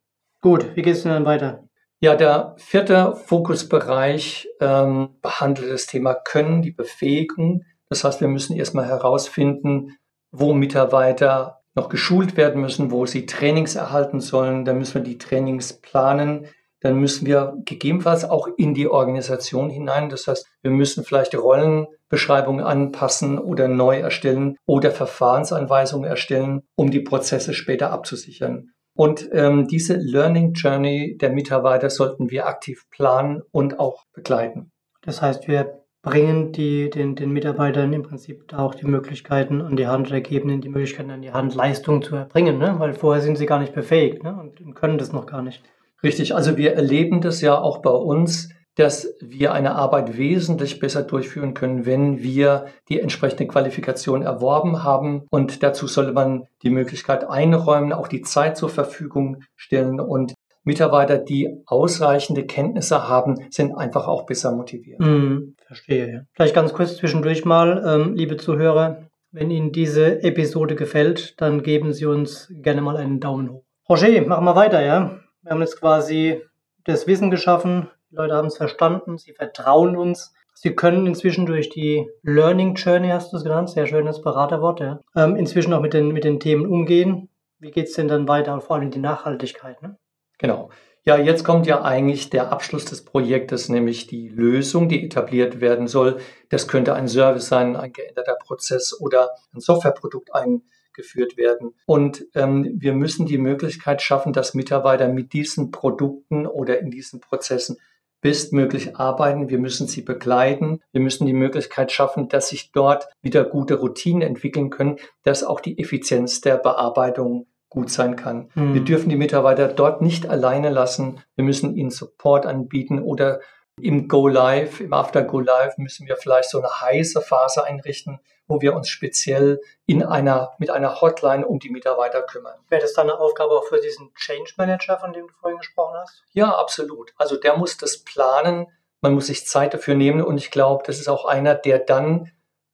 Gut, 0.41 0.77
wie 0.77 0.83
geht 0.83 0.95
es 0.95 1.03
denn 1.03 1.13
dann 1.13 1.25
weiter? 1.25 1.65
Ja, 2.01 2.15
der 2.17 2.55
vierte 2.59 3.17
Fokusbereich 3.17 4.47
ähm, 4.61 5.17
behandelt 5.23 5.73
das 5.73 5.87
Thema 5.87 6.15
Können, 6.15 6.61
die 6.61 6.71
Befähigung. 6.71 7.65
Das 7.89 8.05
heißt, 8.05 8.21
wir 8.21 8.29
müssen 8.29 8.55
erstmal 8.55 8.87
herausfinden, 8.87 9.97
wo 10.35 10.53
Mitarbeiter 10.53 11.61
noch 11.75 11.89
geschult 11.89 12.37
werden 12.37 12.61
müssen, 12.61 12.91
wo 12.91 13.07
sie 13.07 13.27
Trainings 13.27 13.77
erhalten 13.77 14.21
sollen. 14.21 14.65
Dann 14.65 14.79
müssen 14.79 14.95
wir 14.95 15.03
die 15.03 15.19
Trainings 15.19 15.81
planen. 15.81 16.47
Dann 16.81 16.99
müssen 16.99 17.27
wir 17.27 17.55
gegebenenfalls 17.65 18.25
auch 18.29 18.47
in 18.59 18.75
die 18.75 18.89
Organisation 18.89 19.71
hinein. 19.71 20.09
Das 20.09 20.27
heißt, 20.27 20.47
wir 20.63 20.71
müssen 20.71 21.05
vielleicht 21.05 21.35
Rollenbeschreibungen 21.35 22.65
anpassen 22.65 23.39
oder 23.39 23.69
neu 23.69 23.99
erstellen 24.01 24.57
oder 24.67 24.91
Verfahrensanweisungen 24.91 26.09
erstellen, 26.09 26.63
um 26.77 26.91
die 26.91 27.01
Prozesse 27.01 27.55
später 27.55 27.91
abzusichern. 27.91 28.71
Und 28.97 29.29
ähm, 29.33 29.67
diese 29.67 29.95
Learning 29.95 30.53
Journey 30.53 31.17
der 31.21 31.31
Mitarbeiter 31.31 31.91
sollten 31.91 32.31
wir 32.31 32.47
aktiv 32.47 32.85
planen 32.91 33.43
und 33.51 33.81
auch 33.81 34.05
begleiten. 34.13 34.71
Das 35.03 35.21
heißt, 35.21 35.49
wir 35.49 35.84
bringen 36.05 36.53
die, 36.53 36.91
den, 36.91 37.17
den 37.17 37.31
Mitarbeitern 37.31 37.93
im 37.93 38.03
Prinzip 38.03 38.47
da 38.49 38.59
auch 38.59 38.75
die 38.75 38.87
Möglichkeiten 38.87 39.63
an 39.63 39.77
die 39.77 39.87
Hand 39.87 40.09
oder 40.09 40.21
geben 40.21 40.51
ihnen 40.51 40.61
die 40.61 40.69
Möglichkeiten 40.69 41.11
an 41.11 41.23
die 41.23 41.33
Hand, 41.33 41.55
Leistung 41.55 42.03
zu 42.03 42.15
erbringen, 42.15 42.59
ne? 42.59 42.77
weil 42.79 42.93
vorher 42.93 43.23
sind 43.23 43.37
sie 43.37 43.47
gar 43.47 43.59
nicht 43.59 43.75
befähigt 43.75 44.23
ne? 44.23 44.39
und 44.39 44.75
können 44.75 44.99
das 44.99 45.13
noch 45.13 45.27
gar 45.27 45.43
nicht. 45.43 45.63
Richtig, 46.03 46.35
also 46.35 46.59
wir 46.59 46.75
erleben 46.75 47.23
das 47.23 47.41
ja 47.41 47.59
auch 47.59 47.79
bei 47.79 47.91
uns, 47.91 48.51
dass 48.77 49.15
wir 49.21 49.53
eine 49.53 49.77
Arbeit 49.77 50.19
wesentlich 50.19 50.81
besser 50.81 51.03
durchführen 51.03 51.55
können, 51.55 51.87
wenn 51.87 52.23
wir 52.23 52.67
die 52.89 53.01
entsprechende 53.01 53.47
Qualifikation 53.47 54.23
erworben 54.23 54.83
haben. 54.83 55.23
Und 55.31 55.63
dazu 55.63 55.87
sollte 55.87 56.13
man 56.13 56.47
die 56.63 56.71
Möglichkeit 56.71 57.29
einräumen, 57.29 57.93
auch 57.93 58.09
die 58.09 58.23
Zeit 58.23 58.57
zur 58.57 58.69
Verfügung 58.69 59.43
stellen. 59.55 60.01
Und 60.01 60.35
Mitarbeiter, 60.65 61.19
die 61.19 61.63
ausreichende 61.67 62.45
Kenntnisse 62.45 63.07
haben, 63.07 63.37
sind 63.51 63.77
einfach 63.77 64.09
auch 64.09 64.27
besser 64.27 64.51
motiviert. 64.51 64.99
Mm, 64.99 65.54
verstehe. 65.67 66.13
Ja. 66.13 66.21
Vielleicht 66.33 66.55
ganz 66.55 66.73
kurz 66.73 66.97
zwischendurch 66.97 67.45
mal, 67.45 67.83
ähm, 67.87 68.15
liebe 68.15 68.37
Zuhörer, 68.37 69.09
wenn 69.33 69.51
Ihnen 69.51 69.73
diese 69.73 70.23
Episode 70.23 70.77
gefällt, 70.77 71.41
dann 71.41 71.63
geben 71.63 71.93
Sie 71.93 72.07
uns 72.07 72.53
gerne 72.63 72.81
mal 72.81 72.97
einen 72.97 73.21
Daumen 73.21 73.51
hoch. 73.51 73.65
Roger, 73.89 74.09
machen 74.27 74.45
wir 74.45 74.57
weiter, 74.57 74.83
ja? 74.83 75.19
Wir 75.43 75.51
haben 75.53 75.61
jetzt 75.61 75.79
quasi 75.79 76.41
das 76.85 77.07
Wissen 77.07 77.31
geschaffen, 77.31 77.89
die 78.11 78.17
Leute 78.17 78.35
haben 78.35 78.47
es 78.47 78.57
verstanden, 78.57 79.19
sie 79.19 79.33
vertrauen 79.33 79.97
uns. 79.97 80.33
Sie 80.55 80.75
können 80.75 81.07
inzwischen 81.07 81.47
durch 81.47 81.69
die 81.69 82.09
Learning 82.23 82.77
Journey, 82.77 83.09
hast 83.09 83.33
du 83.33 83.37
es 83.37 83.43
genannt, 83.43 83.71
sehr 83.71 83.89
schönes 83.89 84.23
Beraterwort, 84.23 84.79
ja, 84.79 85.01
ähm, 85.17 85.35
inzwischen 85.35 85.73
auch 85.75 85.81
mit 85.81 85.95
den, 85.95 86.13
mit 86.13 86.23
den 86.23 86.39
Themen 86.39 86.65
umgehen. 86.65 87.29
Wie 87.59 87.73
geht 87.73 87.89
es 87.89 87.95
denn 87.95 88.07
dann 88.07 88.29
weiter, 88.29 88.61
vor 88.61 88.77
allem 88.77 88.93
die 88.93 89.01
Nachhaltigkeit? 89.01 89.83
Ne? 89.83 89.97
Genau. 90.39 90.71
Ja, 91.07 91.19
jetzt 91.19 91.45
kommt 91.45 91.67
ja 91.67 91.83
eigentlich 91.83 92.31
der 92.31 92.51
Abschluss 92.51 92.87
des 92.87 93.05
Projektes, 93.05 93.69
nämlich 93.69 94.07
die 94.07 94.29
Lösung, 94.29 94.89
die 94.89 95.05
etabliert 95.05 95.61
werden 95.61 95.87
soll. 95.87 96.17
Das 96.49 96.67
könnte 96.67 96.95
ein 96.95 97.09
Service 97.09 97.47
sein, 97.47 97.77
ein 97.77 97.93
geänderter 97.93 98.37
Prozess 98.37 98.99
oder 98.99 99.31
ein 99.53 99.61
Softwareprodukt 99.61 100.31
eingeführt 100.35 101.37
werden. 101.37 101.75
Und 101.85 102.25
ähm, 102.35 102.77
wir 102.79 102.95
müssen 102.95 103.27
die 103.27 103.37
Möglichkeit 103.37 104.01
schaffen, 104.01 104.33
dass 104.33 104.55
Mitarbeiter 104.55 105.09
mit 105.09 105.35
diesen 105.35 105.71
Produkten 105.71 106.47
oder 106.47 106.79
in 106.79 106.91
diesen 106.91 107.21
Prozessen 107.21 107.77
bestmöglich 108.23 108.97
arbeiten. 108.97 109.51
Wir 109.51 109.59
müssen 109.59 109.87
sie 109.87 110.01
begleiten. 110.01 110.81
Wir 110.93 111.03
müssen 111.03 111.27
die 111.27 111.35
Möglichkeit 111.35 111.93
schaffen, 111.93 112.31
dass 112.31 112.49
sich 112.49 112.73
dort 112.73 113.09
wieder 113.21 113.45
gute 113.45 113.75
Routinen 113.75 114.23
entwickeln 114.23 114.71
können, 114.71 114.97
dass 115.23 115.45
auch 115.45 115.61
die 115.61 115.79
Effizienz 115.79 116.41
der 116.41 116.57
Bearbeitung 116.57 117.47
gut 117.75 117.91
sein 117.91 118.17
kann. 118.17 118.51
Mhm. 118.55 118.75
Wir 118.75 118.81
dürfen 118.83 119.11
die 119.11 119.17
Mitarbeiter 119.17 119.69
dort 119.69 120.01
nicht 120.01 120.29
alleine 120.29 120.71
lassen. 120.71 121.21
Wir 121.35 121.45
müssen 121.45 121.75
ihnen 121.77 121.91
Support 121.91 122.47
anbieten 122.47 123.03
oder 123.03 123.41
im 123.81 124.07
Go 124.07 124.29
Live, 124.29 124.81
im 124.81 124.93
After 124.93 125.23
Go 125.25 125.41
Live 125.41 125.77
müssen 125.79 126.07
wir 126.07 126.17
vielleicht 126.17 126.49
so 126.49 126.59
eine 126.59 126.81
heiße 126.81 127.21
Phase 127.21 127.65
einrichten, 127.65 128.21
wo 128.47 128.61
wir 128.61 128.75
uns 128.77 128.89
speziell 128.89 129.61
in 129.87 130.05
einer, 130.05 130.53
mit 130.59 130.71
einer 130.71 131.01
Hotline 131.01 131.45
um 131.45 131.59
die 131.59 131.71
Mitarbeiter 131.71 132.23
kümmern. 132.23 132.55
Wäre 132.69 132.83
das 132.83 132.93
dann 132.93 133.11
eine 133.11 133.19
Aufgabe 133.19 133.51
auch 133.51 133.65
für 133.65 133.81
diesen 133.81 134.15
Change 134.15 134.53
Manager, 134.57 134.99
von 134.99 135.13
dem 135.13 135.27
du 135.27 135.35
vorhin 135.41 135.59
gesprochen 135.59 135.97
hast? 135.99 136.23
Ja, 136.33 136.51
absolut. 136.57 137.13
Also 137.17 137.37
der 137.37 137.57
muss 137.57 137.77
das 137.77 137.99
planen, 137.99 138.69
man 139.01 139.15
muss 139.15 139.27
sich 139.27 139.47
Zeit 139.47 139.75
dafür 139.75 139.97
nehmen 139.97 140.23
und 140.23 140.39
ich 140.39 140.53
glaube, 140.53 140.85
das 140.87 141.01
ist 141.01 141.09
auch 141.09 141.25
einer, 141.25 141.57
der 141.57 141.81
dann 141.81 142.31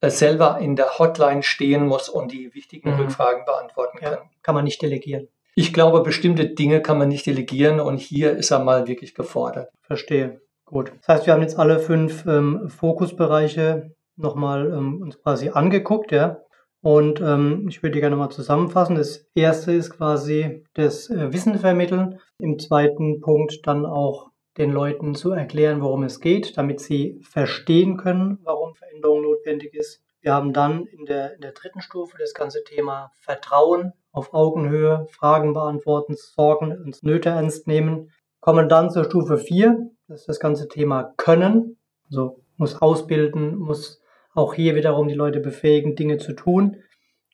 selber 0.09 0.57
in 0.59 0.75
der 0.75 0.97
Hotline 0.97 1.43
stehen 1.43 1.85
muss 1.85 2.09
und 2.09 2.31
die 2.31 2.53
wichtigen 2.55 2.91
mhm. 2.93 3.01
Rückfragen 3.01 3.45
beantworten 3.45 3.99
ja, 4.01 4.15
kann. 4.15 4.29
Kann 4.41 4.55
man 4.55 4.63
nicht 4.63 4.81
delegieren. 4.81 5.27
Ich 5.53 5.73
glaube, 5.73 6.01
bestimmte 6.01 6.47
Dinge 6.47 6.81
kann 6.81 6.97
man 6.97 7.09
nicht 7.09 7.25
delegieren 7.25 7.79
und 7.79 7.99
hier 7.99 8.31
ist 8.31 8.51
er 8.51 8.59
mal 8.59 8.87
wirklich 8.87 9.13
gefordert. 9.13 9.69
Verstehe. 9.81 10.41
Gut. 10.65 10.93
Das 10.99 11.07
heißt, 11.07 11.25
wir 11.25 11.33
haben 11.33 11.41
jetzt 11.41 11.59
alle 11.59 11.79
fünf 11.79 12.25
ähm, 12.25 12.69
Fokusbereiche 12.69 13.93
nochmal 14.15 14.71
ähm, 14.71 15.01
uns 15.01 15.21
quasi 15.21 15.49
angeguckt, 15.49 16.11
ja. 16.11 16.39
Und 16.81 17.21
ähm, 17.21 17.67
ich 17.69 17.83
würde 17.83 17.99
gerne 17.99 18.15
mal 18.15 18.29
zusammenfassen. 18.29 18.95
Das 18.95 19.27
erste 19.35 19.71
ist 19.73 19.91
quasi 19.91 20.63
das 20.73 21.09
äh, 21.09 21.31
Wissen 21.31 21.59
vermitteln. 21.59 22.19
Im 22.39 22.57
zweiten 22.57 23.19
Punkt 23.19 23.59
dann 23.67 23.85
auch 23.85 24.30
den 24.57 24.71
Leuten 24.71 25.15
zu 25.15 25.31
erklären, 25.31 25.81
worum 25.81 26.03
es 26.03 26.19
geht, 26.19 26.57
damit 26.57 26.79
sie 26.79 27.19
verstehen 27.21 27.97
können, 27.97 28.39
warum 28.43 28.75
Veränderung 28.75 29.21
notwendig 29.21 29.73
ist. 29.73 30.03
Wir 30.21 30.33
haben 30.33 30.53
dann 30.53 30.85
in 30.85 31.05
der, 31.05 31.35
in 31.35 31.41
der 31.41 31.53
dritten 31.53 31.81
Stufe 31.81 32.17
das 32.19 32.33
ganze 32.33 32.63
Thema 32.63 33.11
Vertrauen 33.19 33.93
auf 34.11 34.33
Augenhöhe, 34.33 35.07
Fragen 35.09 35.53
beantworten, 35.53 36.15
Sorgen 36.15 36.71
und 36.71 37.01
Nöte 37.01 37.29
ernst 37.29 37.67
nehmen. 37.67 38.11
Kommen 38.39 38.69
dann 38.69 38.89
zur 38.89 39.05
Stufe 39.05 39.37
4, 39.37 39.89
das 40.07 40.21
ist 40.21 40.29
das 40.29 40.39
ganze 40.39 40.67
Thema 40.67 41.13
Können. 41.17 41.77
Also 42.05 42.43
muss 42.57 42.81
ausbilden, 42.81 43.55
muss 43.55 44.01
auch 44.33 44.53
hier 44.53 44.75
wiederum 44.75 45.07
die 45.07 45.15
Leute 45.15 45.39
befähigen, 45.39 45.95
Dinge 45.95 46.17
zu 46.17 46.33
tun. 46.33 46.77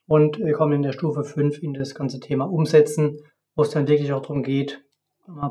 Und 0.06 0.38
wir 0.38 0.52
kommen 0.54 0.72
in 0.72 0.82
der 0.82 0.92
Stufe 0.92 1.24
5 1.24 1.62
in 1.62 1.74
das 1.74 1.94
ganze 1.94 2.20
Thema 2.20 2.44
Umsetzen, 2.44 3.18
wo 3.54 3.62
es 3.62 3.70
dann 3.70 3.88
wirklich 3.88 4.12
auch 4.12 4.22
darum 4.22 4.42
geht, 4.42 4.82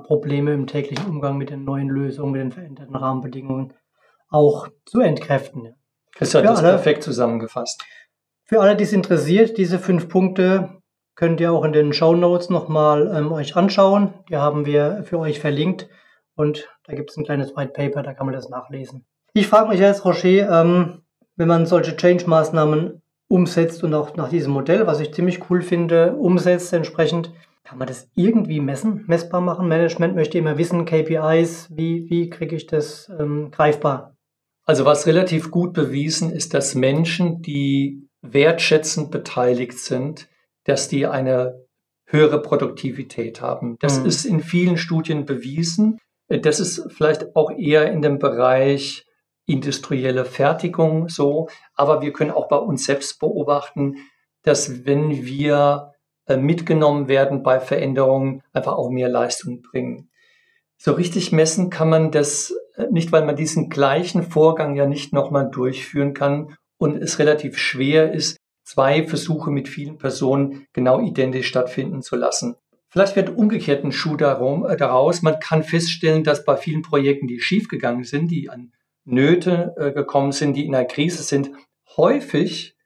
Probleme 0.04 0.54
im 0.54 0.68
täglichen 0.68 1.08
Umgang 1.08 1.38
mit 1.38 1.50
den 1.50 1.64
neuen 1.64 1.90
Lösungen, 1.90 2.32
mit 2.32 2.42
den 2.42 2.52
veränderten 2.52 2.96
Rahmenbedingungen 2.96 3.74
auch 4.30 4.68
zu 4.86 5.00
entkräften. 5.02 5.76
Christian 6.14 6.44
hat 6.44 6.54
das 6.54 6.60
alle, 6.60 6.70
perfekt 6.74 7.04
zusammengefasst. 7.04 7.84
Für 8.44 8.62
alle, 8.62 8.76
die 8.76 8.84
es 8.84 8.94
interessiert, 8.94 9.58
diese 9.58 9.78
fünf 9.78 10.10
Punkte 10.10 10.82
könnt 11.16 11.40
ihr 11.40 11.52
auch 11.52 11.64
in 11.64 11.74
den 11.74 11.94
Show 11.94 12.16
Notes 12.16 12.50
nochmal 12.50 13.12
ähm, 13.16 13.32
euch 13.32 13.56
anschauen. 13.56 14.14
Die 14.30 14.38
haben 14.38 14.66
wir 14.66 15.04
für 15.04 15.20
euch 15.20 15.40
verlinkt 15.40 15.90
und 16.36 16.68
da 16.86 16.94
gibt 16.94 17.12
es 17.12 17.18
ein 17.18 17.26
kleines 17.26 17.56
White 17.56 17.74
Paper, 17.74 18.04
da 18.04 18.14
kann 18.14 18.26
man 18.26 18.36
das 18.36 18.50
nachlesen. 18.50 19.06
Ich 19.34 19.48
frage 19.48 19.70
mich 19.70 19.80
jetzt, 19.80 20.06
Rocher, 20.06 20.62
ähm, 20.62 21.04
wenn 21.36 21.48
man 21.48 21.66
solche 21.66 21.96
Change-Maßnahmen 21.96 23.02
umsetzt 23.28 23.84
und 23.84 23.94
auch 23.94 24.16
nach 24.16 24.30
diesem 24.30 24.54
Modell, 24.54 24.88
was 24.88 25.00
ich 25.00 25.14
ziemlich 25.14 25.50
cool 25.50 25.62
finde, 25.62 26.14
umsetzt 26.14 26.74
entsprechend, 26.74 27.32
kann 27.68 27.80
man 27.80 27.88
das 27.90 28.10
irgendwie 28.16 28.62
messen, 28.62 29.04
messbar 29.08 29.42
machen? 29.42 29.68
Management 29.68 30.16
möchte 30.16 30.38
immer 30.38 30.58
wissen, 30.58 30.86
KPIs, 30.86 31.68
wie, 31.70 32.10
wie 32.10 32.30
kriege 32.30 32.56
ich 32.56 32.66
das 32.66 33.12
ähm, 33.20 33.52
greifbar? 33.52 34.16
Also 34.64 34.86
was 34.86 35.06
relativ 35.06 35.52
gut 35.52 35.74
bewiesen 35.74 36.32
ist, 36.32 36.54
dass 36.54 36.76
Menschen, 36.76 37.42
die 37.42 38.08
wertschätzend 38.22 39.12
beteiligt 39.12 39.80
sind, 39.80 40.30
dass 40.64 40.88
die 40.88 41.08
eine 41.08 41.62
höhere 42.06 42.42
Produktivität 42.42 43.42
haben. 43.42 43.76
Das 43.82 44.00
mhm. 44.00 44.06
ist 44.06 44.24
in 44.24 44.40
vielen 44.40 44.78
Studien 44.78 45.26
bewiesen. 45.26 45.98
Das 46.30 46.62
ist 46.62 46.90
vielleicht 46.94 47.36
auch 47.36 47.52
eher 47.52 47.92
in 47.92 48.02
dem 48.02 48.18
Bereich 48.18 49.06
industrielle 49.46 50.24
Fertigung 50.24 51.10
so. 51.10 51.50
Aber 51.76 52.02
wir 52.02 52.14
können 52.14 52.32
auch 52.32 52.48
bei 52.48 52.56
uns 52.56 52.86
selbst 52.86 53.20
beobachten, 53.20 53.98
dass 54.44 54.86
wenn 54.86 55.26
wir 55.26 55.92
mitgenommen 56.36 57.08
werden 57.08 57.42
bei 57.42 57.62
Veränderungen, 57.62 58.44
einfach 58.52 58.74
auch 58.74 58.90
mehr 58.90 59.08
Leistung 59.08 59.62
bringen. 59.62 60.10
So 60.78 60.92
richtig 60.92 61.32
messen 61.32 61.70
kann 61.70 61.90
man 61.90 62.12
das 62.12 62.54
äh, 62.76 62.88
nicht, 62.92 63.12
weil 63.12 63.26
man 63.26 63.36
diesen 63.36 63.70
gleichen 63.70 64.24
Vorgang 64.24 64.76
ja 64.76 64.86
nicht 64.86 65.14
nochmal 65.14 65.50
durchführen 65.50 66.14
kann 66.14 66.58
und 66.78 67.02
es 67.02 67.20
relativ 67.20 67.58
schwer 67.58 68.12
ist, 68.12 68.38
zwei 68.64 69.08
Versuche 69.08 69.50
mit 69.50 69.70
vielen 69.70 69.98
Personen 69.98 70.68
genau 70.74 71.00
identisch 71.00 71.48
stattfinden 71.48 72.02
zu 72.02 72.16
lassen. 72.16 72.56
Vielleicht 72.90 73.16
wird 73.16 73.36
umgekehrt 73.36 73.84
ein 73.84 73.92
Schuh 73.92 74.16
äh, 74.16 74.78
daraus. 74.78 75.22
Man 75.22 75.40
kann 75.40 75.64
feststellen, 75.64 76.24
dass 76.24 76.46
bei 76.46 76.58
vielen 76.58 76.82
Projekten, 76.84 77.28
die 77.28 77.40
schiefgegangen 77.40 78.04
sind, 78.04 78.30
die 78.30 78.50
an 78.50 78.72
Nöte 79.04 79.74
äh, 79.78 79.92
gekommen 79.92 80.32
sind, 80.32 80.54
die 80.54 80.66
in 80.66 80.76
einer 80.76 80.86
Krise 80.86 81.24
sind, 81.24 81.52
häufig 81.96 82.77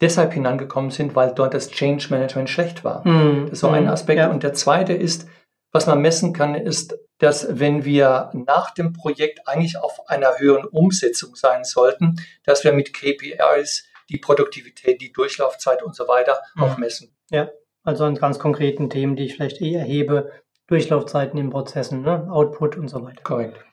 deshalb 0.00 0.32
hinangekommen 0.32 0.90
sind, 0.90 1.14
weil 1.14 1.32
dort 1.34 1.54
das 1.54 1.70
Change 1.70 2.06
Management 2.10 2.50
schlecht 2.50 2.84
war. 2.84 3.06
Mm. 3.06 3.44
Das 3.44 3.54
ist 3.54 3.60
so 3.60 3.68
ein 3.68 3.84
mhm. 3.84 3.90
Aspekt. 3.90 4.18
Ja. 4.18 4.30
Und 4.30 4.42
der 4.42 4.54
zweite 4.54 4.92
ist, 4.92 5.26
was 5.72 5.86
man 5.86 6.00
messen 6.00 6.32
kann, 6.32 6.54
ist, 6.54 6.98
dass 7.18 7.58
wenn 7.58 7.84
wir 7.84 8.30
nach 8.32 8.72
dem 8.72 8.92
Projekt 8.92 9.46
eigentlich 9.46 9.76
auf 9.76 10.08
einer 10.08 10.38
höheren 10.38 10.64
Umsetzung 10.66 11.34
sein 11.34 11.64
sollten, 11.64 12.16
dass 12.44 12.64
wir 12.64 12.72
mit 12.72 12.94
KPIs 12.94 13.84
die 14.08 14.18
Produktivität, 14.18 15.00
die 15.00 15.12
Durchlaufzeit 15.12 15.82
und 15.82 15.94
so 15.94 16.08
weiter 16.08 16.40
mm. 16.54 16.62
auch 16.62 16.78
messen. 16.78 17.14
Ja, 17.30 17.50
also 17.82 18.04
an 18.04 18.14
ganz 18.14 18.38
konkreten 18.38 18.88
Themen, 18.88 19.16
die 19.16 19.24
ich 19.24 19.34
vielleicht 19.34 19.60
eh 19.60 19.74
erhebe, 19.74 20.30
Durchlaufzeiten 20.68 21.38
in 21.38 21.50
Prozessen, 21.50 22.02
ne? 22.02 22.28
Output 22.30 22.76
und 22.76 22.88
so 22.88 23.02
weiter. 23.02 23.22
Korrekt. 23.22 23.64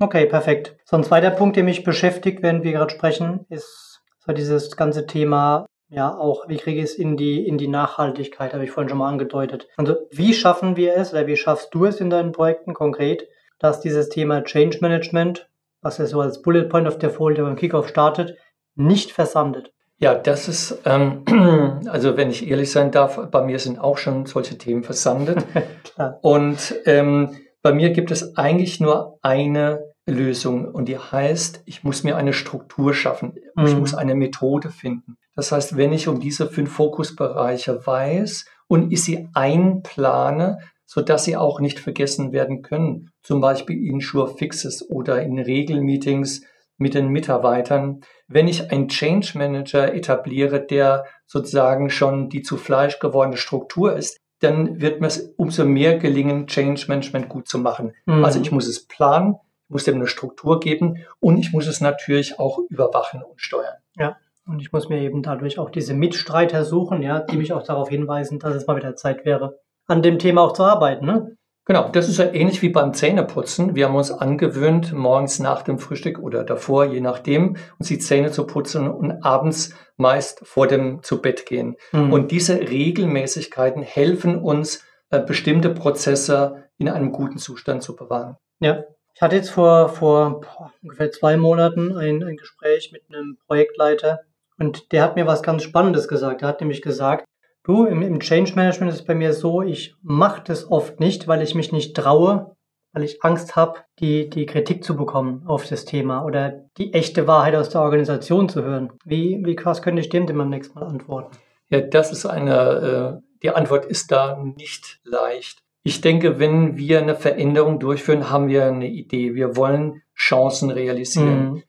Okay, 0.00 0.26
perfekt. 0.26 0.76
So 0.84 0.96
ein 0.96 1.04
zweiter 1.04 1.30
Punkt, 1.30 1.56
der 1.56 1.64
mich 1.64 1.84
beschäftigt, 1.84 2.42
während 2.42 2.64
wir 2.64 2.72
gerade 2.72 2.92
sprechen, 2.92 3.46
ist 3.48 4.00
so 4.24 4.32
dieses 4.32 4.76
ganze 4.76 5.06
Thema, 5.06 5.66
ja, 5.92 6.16
auch, 6.16 6.48
wie 6.48 6.56
kriege 6.56 6.78
ich 6.78 6.86
es 6.86 6.94
in 6.94 7.18
die, 7.18 7.46
in 7.46 7.58
die 7.58 7.68
Nachhaltigkeit, 7.68 8.54
habe 8.54 8.64
ich 8.64 8.70
vorhin 8.70 8.88
schon 8.88 8.96
mal 8.96 9.10
angedeutet. 9.10 9.68
Also, 9.76 9.96
wie 10.10 10.32
schaffen 10.32 10.74
wir 10.76 10.96
es, 10.96 11.12
oder 11.12 11.26
wie 11.26 11.36
schaffst 11.36 11.68
du 11.74 11.84
es 11.84 12.00
in 12.00 12.08
deinen 12.08 12.32
Projekten 12.32 12.72
konkret, 12.72 13.28
dass 13.58 13.80
dieses 13.80 14.08
Thema 14.08 14.42
Change 14.42 14.78
Management, 14.80 15.50
was 15.82 15.98
ja 15.98 16.06
so 16.06 16.22
als 16.22 16.40
Bullet 16.40 16.64
Point 16.64 16.88
auf 16.88 16.96
der 16.96 17.10
Folie 17.10 17.42
beim 17.42 17.56
Kickoff 17.56 17.88
startet, 17.88 18.38
nicht 18.74 19.12
versandet? 19.12 19.74
Ja, 19.98 20.14
das 20.14 20.48
ist, 20.48 20.80
ähm, 20.86 21.24
also 21.86 22.16
wenn 22.16 22.30
ich 22.30 22.48
ehrlich 22.48 22.72
sein 22.72 22.90
darf, 22.90 23.20
bei 23.30 23.42
mir 23.42 23.58
sind 23.58 23.78
auch 23.78 23.98
schon 23.98 24.24
solche 24.24 24.56
Themen 24.56 24.84
versandet. 24.84 25.44
und 26.22 26.74
ähm, 26.86 27.36
bei 27.60 27.74
mir 27.74 27.90
gibt 27.90 28.10
es 28.10 28.38
eigentlich 28.38 28.80
nur 28.80 29.18
eine 29.20 29.92
Lösung 30.06 30.64
und 30.64 30.86
die 30.86 30.98
heißt, 30.98 31.62
ich 31.66 31.84
muss 31.84 32.02
mir 32.02 32.16
eine 32.16 32.32
Struktur 32.32 32.94
schaffen. 32.94 33.34
Mhm. 33.54 33.66
Ich 33.66 33.76
muss 33.76 33.94
eine 33.94 34.14
Methode 34.14 34.70
finden. 34.70 35.18
Das 35.34 35.52
heißt, 35.52 35.76
wenn 35.76 35.92
ich 35.92 36.08
um 36.08 36.20
diese 36.20 36.46
fünf 36.46 36.72
Fokusbereiche 36.72 37.86
weiß 37.86 38.44
und 38.68 38.92
ich 38.92 39.02
sie 39.02 39.28
einplane, 39.34 40.58
sodass 40.84 41.24
sie 41.24 41.36
auch 41.36 41.60
nicht 41.60 41.78
vergessen 41.78 42.32
werden 42.32 42.62
können, 42.62 43.10
zum 43.22 43.40
Beispiel 43.40 43.82
in 43.86 44.00
Sure 44.00 44.36
Fixes 44.36 44.88
oder 44.90 45.22
in 45.22 45.38
Regelmeetings 45.38 46.42
mit 46.76 46.94
den 46.94 47.08
Mitarbeitern, 47.08 48.00
wenn 48.28 48.48
ich 48.48 48.70
einen 48.70 48.88
Change 48.88 49.38
Manager 49.38 49.94
etabliere, 49.94 50.60
der 50.60 51.06
sozusagen 51.26 51.88
schon 51.88 52.28
die 52.28 52.42
zu 52.42 52.56
Fleisch 52.56 52.98
gewordene 52.98 53.36
Struktur 53.36 53.96
ist, 53.96 54.18
dann 54.40 54.80
wird 54.80 55.00
mir 55.00 55.06
es 55.06 55.32
umso 55.36 55.64
mehr 55.64 55.98
gelingen, 55.98 56.46
Change 56.46 56.86
Management 56.88 57.28
gut 57.28 57.48
zu 57.48 57.58
machen. 57.58 57.94
Mhm. 58.06 58.24
Also 58.24 58.40
ich 58.40 58.50
muss 58.50 58.66
es 58.66 58.86
planen, 58.86 59.36
muss 59.68 59.84
dem 59.84 59.94
eine 59.94 60.06
Struktur 60.06 60.60
geben 60.60 61.04
und 61.20 61.38
ich 61.38 61.52
muss 61.52 61.66
es 61.66 61.80
natürlich 61.80 62.38
auch 62.38 62.58
überwachen 62.68 63.22
und 63.22 63.40
steuern. 63.40 63.76
Ja. 63.96 64.16
Und 64.46 64.60
ich 64.60 64.72
muss 64.72 64.88
mir 64.88 65.00
eben 65.00 65.22
dadurch 65.22 65.58
auch 65.58 65.70
diese 65.70 65.94
Mitstreiter 65.94 66.64
suchen, 66.64 67.02
ja, 67.02 67.20
die 67.20 67.36
mich 67.36 67.52
auch 67.52 67.62
darauf 67.62 67.88
hinweisen, 67.88 68.38
dass 68.38 68.54
es 68.54 68.66
mal 68.66 68.76
wieder 68.76 68.96
Zeit 68.96 69.24
wäre, 69.24 69.58
an 69.86 70.02
dem 70.02 70.18
Thema 70.18 70.42
auch 70.42 70.52
zu 70.52 70.64
arbeiten. 70.64 71.06
Ne? 71.06 71.36
Genau, 71.64 71.88
das 71.90 72.08
ist 72.08 72.18
ja 72.18 72.32
ähnlich 72.32 72.60
wie 72.60 72.70
beim 72.70 72.92
Zähneputzen. 72.92 73.76
Wir 73.76 73.86
haben 73.86 73.94
uns 73.94 74.10
angewöhnt, 74.10 74.92
morgens 74.92 75.38
nach 75.38 75.62
dem 75.62 75.78
Frühstück 75.78 76.18
oder 76.18 76.42
davor, 76.42 76.86
je 76.86 77.00
nachdem, 77.00 77.56
uns 77.78 77.86
die 77.86 78.00
Zähne 78.00 78.32
zu 78.32 78.46
putzen 78.46 78.90
und 78.90 79.22
abends 79.24 79.72
meist 79.96 80.44
vor 80.44 80.66
dem 80.66 81.04
zu 81.04 81.22
Bett 81.22 81.46
gehen. 81.46 81.76
Mhm. 81.92 82.12
Und 82.12 82.32
diese 82.32 82.58
Regelmäßigkeiten 82.58 83.82
helfen 83.82 84.36
uns, 84.36 84.84
äh, 85.10 85.20
bestimmte 85.20 85.70
Prozesse 85.70 86.64
in 86.78 86.88
einem 86.88 87.12
guten 87.12 87.38
Zustand 87.38 87.84
zu 87.84 87.94
bewahren. 87.94 88.38
Ja, 88.58 88.82
ich 89.14 89.22
hatte 89.22 89.36
jetzt 89.36 89.50
vor, 89.50 89.88
vor 89.88 90.40
boah, 90.40 90.72
ungefähr 90.82 91.12
zwei 91.12 91.36
Monaten 91.36 91.96
ein, 91.96 92.24
ein 92.24 92.36
Gespräch 92.36 92.90
mit 92.92 93.02
einem 93.08 93.36
Projektleiter 93.46 94.20
und 94.58 94.92
der 94.92 95.02
hat 95.02 95.16
mir 95.16 95.26
was 95.26 95.42
ganz 95.42 95.62
Spannendes 95.62 96.08
gesagt. 96.08 96.42
Er 96.42 96.48
hat 96.48 96.60
nämlich 96.60 96.82
gesagt, 96.82 97.24
du, 97.64 97.84
im, 97.84 98.02
im 98.02 98.20
Change 98.20 98.54
Management 98.54 98.92
ist 98.92 99.00
es 99.00 99.04
bei 99.04 99.14
mir 99.14 99.32
so, 99.32 99.62
ich 99.62 99.94
mache 100.02 100.42
das 100.44 100.70
oft 100.70 101.00
nicht, 101.00 101.28
weil 101.28 101.42
ich 101.42 101.54
mich 101.54 101.72
nicht 101.72 101.96
traue, 101.96 102.56
weil 102.92 103.04
ich 103.04 103.24
Angst 103.24 103.56
habe, 103.56 103.80
die, 103.98 104.28
die 104.28 104.46
Kritik 104.46 104.84
zu 104.84 104.96
bekommen 104.96 105.44
auf 105.46 105.66
das 105.66 105.84
Thema 105.84 106.24
oder 106.24 106.64
die 106.76 106.92
echte 106.92 107.26
Wahrheit 107.26 107.54
aus 107.54 107.70
der 107.70 107.80
Organisation 107.80 108.48
zu 108.48 108.62
hören. 108.62 108.92
Wie, 109.04 109.42
wie 109.44 109.56
was 109.64 109.82
könnte 109.82 110.00
ich 110.00 110.10
dem 110.10 110.26
denn 110.26 110.38
beim 110.38 110.50
nächsten 110.50 110.78
Mal 110.78 110.86
antworten? 110.86 111.36
Ja, 111.70 111.80
das 111.80 112.12
ist 112.12 112.26
eine, 112.26 113.20
äh, 113.22 113.28
die 113.42 113.50
Antwort 113.50 113.86
ist 113.86 114.12
da 114.12 114.36
nicht 114.36 115.00
leicht. 115.04 115.62
Ich 115.84 116.00
denke, 116.00 116.38
wenn 116.38 116.76
wir 116.76 117.00
eine 117.00 117.16
Veränderung 117.16 117.80
durchführen, 117.80 118.30
haben 118.30 118.48
wir 118.48 118.66
eine 118.66 118.88
Idee. 118.88 119.34
Wir 119.34 119.56
wollen 119.56 120.02
Chancen 120.14 120.70
realisieren. 120.70 121.52
Mhm. 121.52 121.62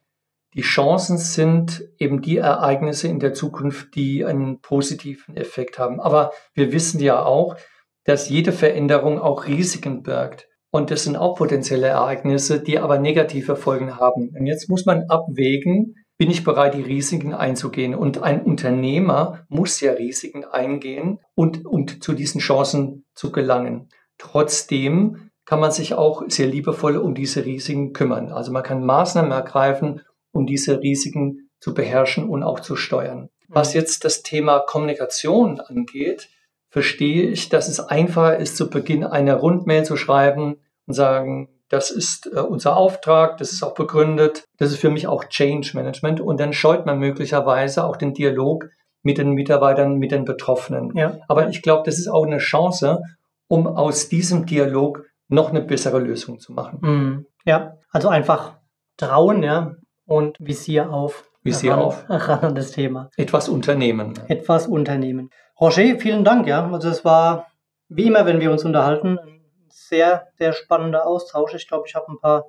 Die 0.55 0.61
Chancen 0.61 1.17
sind 1.17 1.83
eben 1.97 2.21
die 2.21 2.37
Ereignisse 2.37 3.07
in 3.07 3.19
der 3.19 3.33
Zukunft, 3.33 3.95
die 3.95 4.23
einen 4.23 4.59
positiven 4.59 5.35
Effekt 5.35 5.79
haben. 5.79 5.99
Aber 5.99 6.31
wir 6.53 6.71
wissen 6.71 6.99
ja 6.99 7.23
auch, 7.23 7.55
dass 8.03 8.29
jede 8.29 8.51
Veränderung 8.51 9.19
auch 9.19 9.47
Risiken 9.47 10.03
birgt. 10.03 10.47
Und 10.71 10.91
das 10.91 11.03
sind 11.03 11.15
auch 11.15 11.35
potenzielle 11.35 11.87
Ereignisse, 11.87 12.59
die 12.59 12.79
aber 12.79 12.97
negative 12.97 13.55
Folgen 13.55 13.97
haben. 13.97 14.29
Und 14.37 14.47
jetzt 14.47 14.69
muss 14.69 14.85
man 14.85 15.03
abwägen, 15.09 15.95
bin 16.17 16.29
ich 16.29 16.43
bereit, 16.43 16.73
die 16.73 16.81
Risiken 16.81 17.33
einzugehen? 17.33 17.95
Und 17.95 18.21
ein 18.21 18.41
Unternehmer 18.41 19.45
muss 19.49 19.81
ja 19.81 19.93
Risiken 19.93 20.45
eingehen 20.45 21.19
und, 21.35 21.65
und 21.65 22.03
zu 22.03 22.13
diesen 22.13 22.41
Chancen 22.41 23.05
zu 23.13 23.31
gelangen. 23.31 23.89
Trotzdem 24.17 25.29
kann 25.45 25.59
man 25.59 25.71
sich 25.71 25.93
auch 25.93 26.23
sehr 26.27 26.47
liebevoll 26.47 26.97
um 26.97 27.15
diese 27.15 27.45
Risiken 27.45 27.93
kümmern. 27.93 28.31
Also 28.31 28.51
man 28.51 28.63
kann 28.63 28.85
Maßnahmen 28.85 29.31
ergreifen, 29.31 30.01
um 30.33 30.45
diese 30.45 30.81
Risiken 30.81 31.49
zu 31.59 31.73
beherrschen 31.73 32.27
und 32.27 32.43
auch 32.43 32.59
zu 32.59 32.75
steuern. 32.75 33.29
Was 33.47 33.73
mhm. 33.73 33.79
jetzt 33.79 34.03
das 34.03 34.23
Thema 34.23 34.59
Kommunikation 34.59 35.61
angeht, 35.61 36.29
verstehe 36.69 37.29
ich, 37.29 37.49
dass 37.49 37.69
es 37.69 37.79
einfacher 37.79 38.37
ist, 38.37 38.57
zu 38.57 38.69
Beginn 38.69 39.03
eine 39.03 39.35
Rundmail 39.35 39.85
zu 39.85 39.95
schreiben 39.95 40.57
und 40.87 40.93
sagen, 40.93 41.49
das 41.69 41.91
ist 41.91 42.27
äh, 42.33 42.39
unser 42.39 42.75
Auftrag, 42.75 43.37
das 43.37 43.53
ist 43.53 43.63
auch 43.63 43.75
begründet, 43.75 44.45
das 44.57 44.71
ist 44.71 44.79
für 44.79 44.89
mich 44.89 45.07
auch 45.07 45.25
Change 45.25 45.71
Management 45.75 46.19
und 46.19 46.39
dann 46.39 46.51
scheut 46.51 46.85
man 46.85 46.99
möglicherweise 46.99 47.83
auch 47.85 47.95
den 47.95 48.13
Dialog 48.13 48.69
mit 49.03 49.17
den 49.17 49.31
Mitarbeitern, 49.31 49.97
mit 49.97 50.11
den 50.11 50.25
Betroffenen. 50.25 50.95
Ja. 50.95 51.19
Aber 51.27 51.47
ich 51.49 51.61
glaube, 51.61 51.83
das 51.85 51.99
ist 51.99 52.07
auch 52.07 52.25
eine 52.25 52.39
Chance, 52.39 53.01
um 53.47 53.67
aus 53.67 54.09
diesem 54.09 54.45
Dialog 54.45 55.03
noch 55.27 55.49
eine 55.49 55.61
bessere 55.61 55.99
Lösung 55.99 56.39
zu 56.39 56.53
machen. 56.53 56.79
Mhm. 56.81 57.25
Ja, 57.45 57.77
also 57.91 58.09
einfach 58.09 58.57
trauen, 58.97 59.43
ja, 59.43 59.75
und 60.05 60.37
Visier 60.39 60.91
auf. 60.91 61.29
Visier 61.43 61.73
ran, 61.73 61.79
auf. 61.79 62.05
Ran 62.09 62.39
an 62.39 62.55
das 62.55 62.71
Thema. 62.71 63.09
Etwas 63.17 63.49
unternehmen. 63.49 64.13
Etwas 64.27 64.67
unternehmen. 64.67 65.29
Roger, 65.59 65.99
vielen 65.99 66.23
Dank, 66.23 66.47
ja. 66.47 66.69
Also 66.71 66.89
es 66.89 67.05
war, 67.05 67.47
wie 67.89 68.07
immer, 68.07 68.25
wenn 68.25 68.39
wir 68.39 68.51
uns 68.51 68.65
unterhalten, 68.65 69.19
ein 69.19 69.41
sehr, 69.69 70.27
sehr 70.37 70.53
spannender 70.53 71.05
Austausch. 71.05 71.53
Ich 71.53 71.67
glaube, 71.67 71.85
ich 71.87 71.95
habe 71.95 72.11
ein 72.11 72.19
paar, 72.19 72.45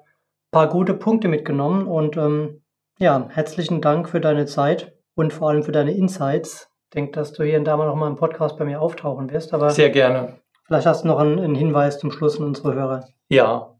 paar 0.50 0.68
gute 0.68 0.94
Punkte 0.94 1.28
mitgenommen 1.28 1.86
und 1.86 2.16
ähm, 2.16 2.62
ja, 2.98 3.28
herzlichen 3.30 3.80
Dank 3.80 4.08
für 4.08 4.20
deine 4.20 4.46
Zeit 4.46 4.94
und 5.14 5.32
vor 5.32 5.50
allem 5.50 5.62
für 5.62 5.72
deine 5.72 5.92
Insights. 5.92 6.68
Ich 6.84 6.90
denke, 6.94 7.12
dass 7.12 7.32
du 7.32 7.42
hier 7.42 7.58
und 7.58 7.64
da 7.64 7.76
mal 7.76 7.86
noch 7.86 7.96
mal 7.96 8.08
im 8.08 8.16
Podcast 8.16 8.56
bei 8.56 8.64
mir 8.64 8.80
auftauchen 8.80 9.30
wirst. 9.30 9.52
Aber 9.52 9.70
sehr 9.70 9.90
gerne. 9.90 10.38
Vielleicht 10.66 10.86
hast 10.86 11.04
du 11.04 11.08
noch 11.08 11.18
einen, 11.18 11.38
einen 11.38 11.54
Hinweis 11.54 11.98
zum 11.98 12.10
Schluss 12.10 12.38
an 12.38 12.46
unsere 12.46 12.74
Hörer. 12.74 13.08
Ja. 13.28 13.73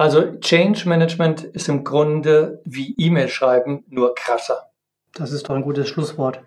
Also 0.00 0.32
Change 0.38 0.88
Management 0.88 1.44
ist 1.44 1.68
im 1.68 1.84
Grunde 1.84 2.62
wie 2.64 2.94
E-Mail 2.96 3.28
schreiben, 3.28 3.84
nur 3.90 4.14
krasser. 4.14 4.70
Das 5.12 5.30
ist 5.30 5.46
doch 5.46 5.54
ein 5.54 5.60
gutes 5.60 5.88
Schlusswort. 5.88 6.40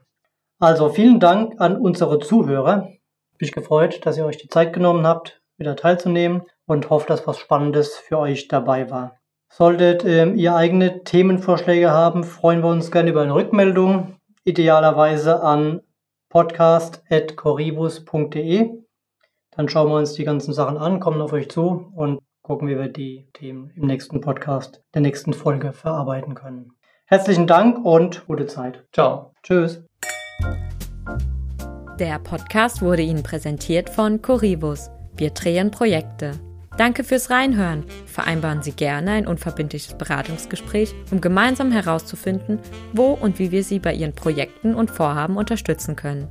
Also 0.60 0.90
vielen 0.90 1.20
Dank 1.20 1.62
an 1.62 1.78
unsere 1.78 2.18
Zuhörer. 2.18 2.88
Bin 3.38 3.48
ich 3.48 3.52
gefreut, 3.52 4.04
dass 4.08 4.18
ihr 4.18 4.26
euch 4.26 4.38
die 4.38 4.48
Zeit 4.48 4.74
genommen 4.74 5.06
habt, 5.06 5.40
wieder 5.58 5.76
teilzunehmen 5.76 6.42
und 6.66 6.90
hoffe, 6.90 7.06
dass 7.06 7.28
was 7.28 7.38
Spannendes 7.38 7.96
für 7.96 8.18
euch 8.18 8.48
dabei 8.48 8.90
war. 8.90 9.20
Solltet 9.52 10.04
ähm, 10.04 10.36
ihr 10.36 10.56
eigene 10.56 11.04
Themenvorschläge 11.04 11.92
haben, 11.92 12.24
freuen 12.24 12.64
wir 12.64 12.70
uns 12.70 12.90
gerne 12.90 13.12
über 13.12 13.22
eine 13.22 13.36
Rückmeldung. 13.36 14.16
Idealerweise 14.46 15.44
an 15.44 15.82
podcast.corribus.de. 16.30 18.84
Dann 19.56 19.70
schauen 19.70 19.90
wir 19.90 19.98
uns 19.98 20.14
die 20.14 20.24
ganzen 20.24 20.56
Sachen 20.56 20.78
an, 20.78 21.00
kommen 21.00 21.22
auf 21.22 21.34
euch 21.34 21.52
zu 21.52 21.92
und 21.96 22.18
gucken, 22.44 22.68
wie 22.68 22.78
wir 22.78 22.90
die 22.90 23.28
Themen 23.34 23.72
im 23.76 23.88
nächsten 23.88 24.22
Podcast, 24.22 24.84
der 24.94 25.02
nächsten 25.02 25.34
Folge 25.34 25.72
verarbeiten 25.72 26.36
können. 26.36 26.74
Herzlichen 27.06 27.48
Dank 27.48 27.84
und 27.84 28.28
gute 28.28 28.48
Zeit. 28.48 28.86
Ciao. 28.92 29.34
Tschüss. 29.44 29.84
Der 32.00 32.20
Podcast 32.20 32.82
wurde 32.82 33.02
Ihnen 33.02 33.24
präsentiert 33.24 33.90
von 33.90 34.22
Corivus. 34.22 34.90
Wir 35.16 35.30
drehen 35.30 35.72
Projekte. 35.72 36.32
Danke 36.78 37.04
fürs 37.04 37.30
Reinhören. 37.30 37.86
Vereinbaren 38.08 38.64
Sie 38.64 38.72
gerne 38.72 39.12
ein 39.12 39.28
unverbindliches 39.28 39.94
Beratungsgespräch, 39.94 40.94
um 41.12 41.22
gemeinsam 41.22 41.72
herauszufinden, 41.72 42.60
wo 42.94 43.12
und 43.12 43.38
wie 43.38 43.52
wir 43.52 43.64
Sie 43.64 43.80
bei 43.80 43.94
Ihren 43.94 44.14
Projekten 44.14 44.74
und 44.74 44.90
Vorhaben 44.90 45.38
unterstützen 45.38 45.96
können. 45.96 46.30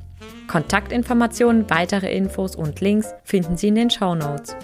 Kontaktinformationen, 0.49 1.71
weitere 1.71 2.15
Infos 2.15 2.57
und 2.57 2.81
Links 2.81 3.15
finden 3.23 3.57
Sie 3.57 3.69
in 3.69 3.77
den 3.77 3.91
Show 3.91 4.15
Notes. 4.15 4.57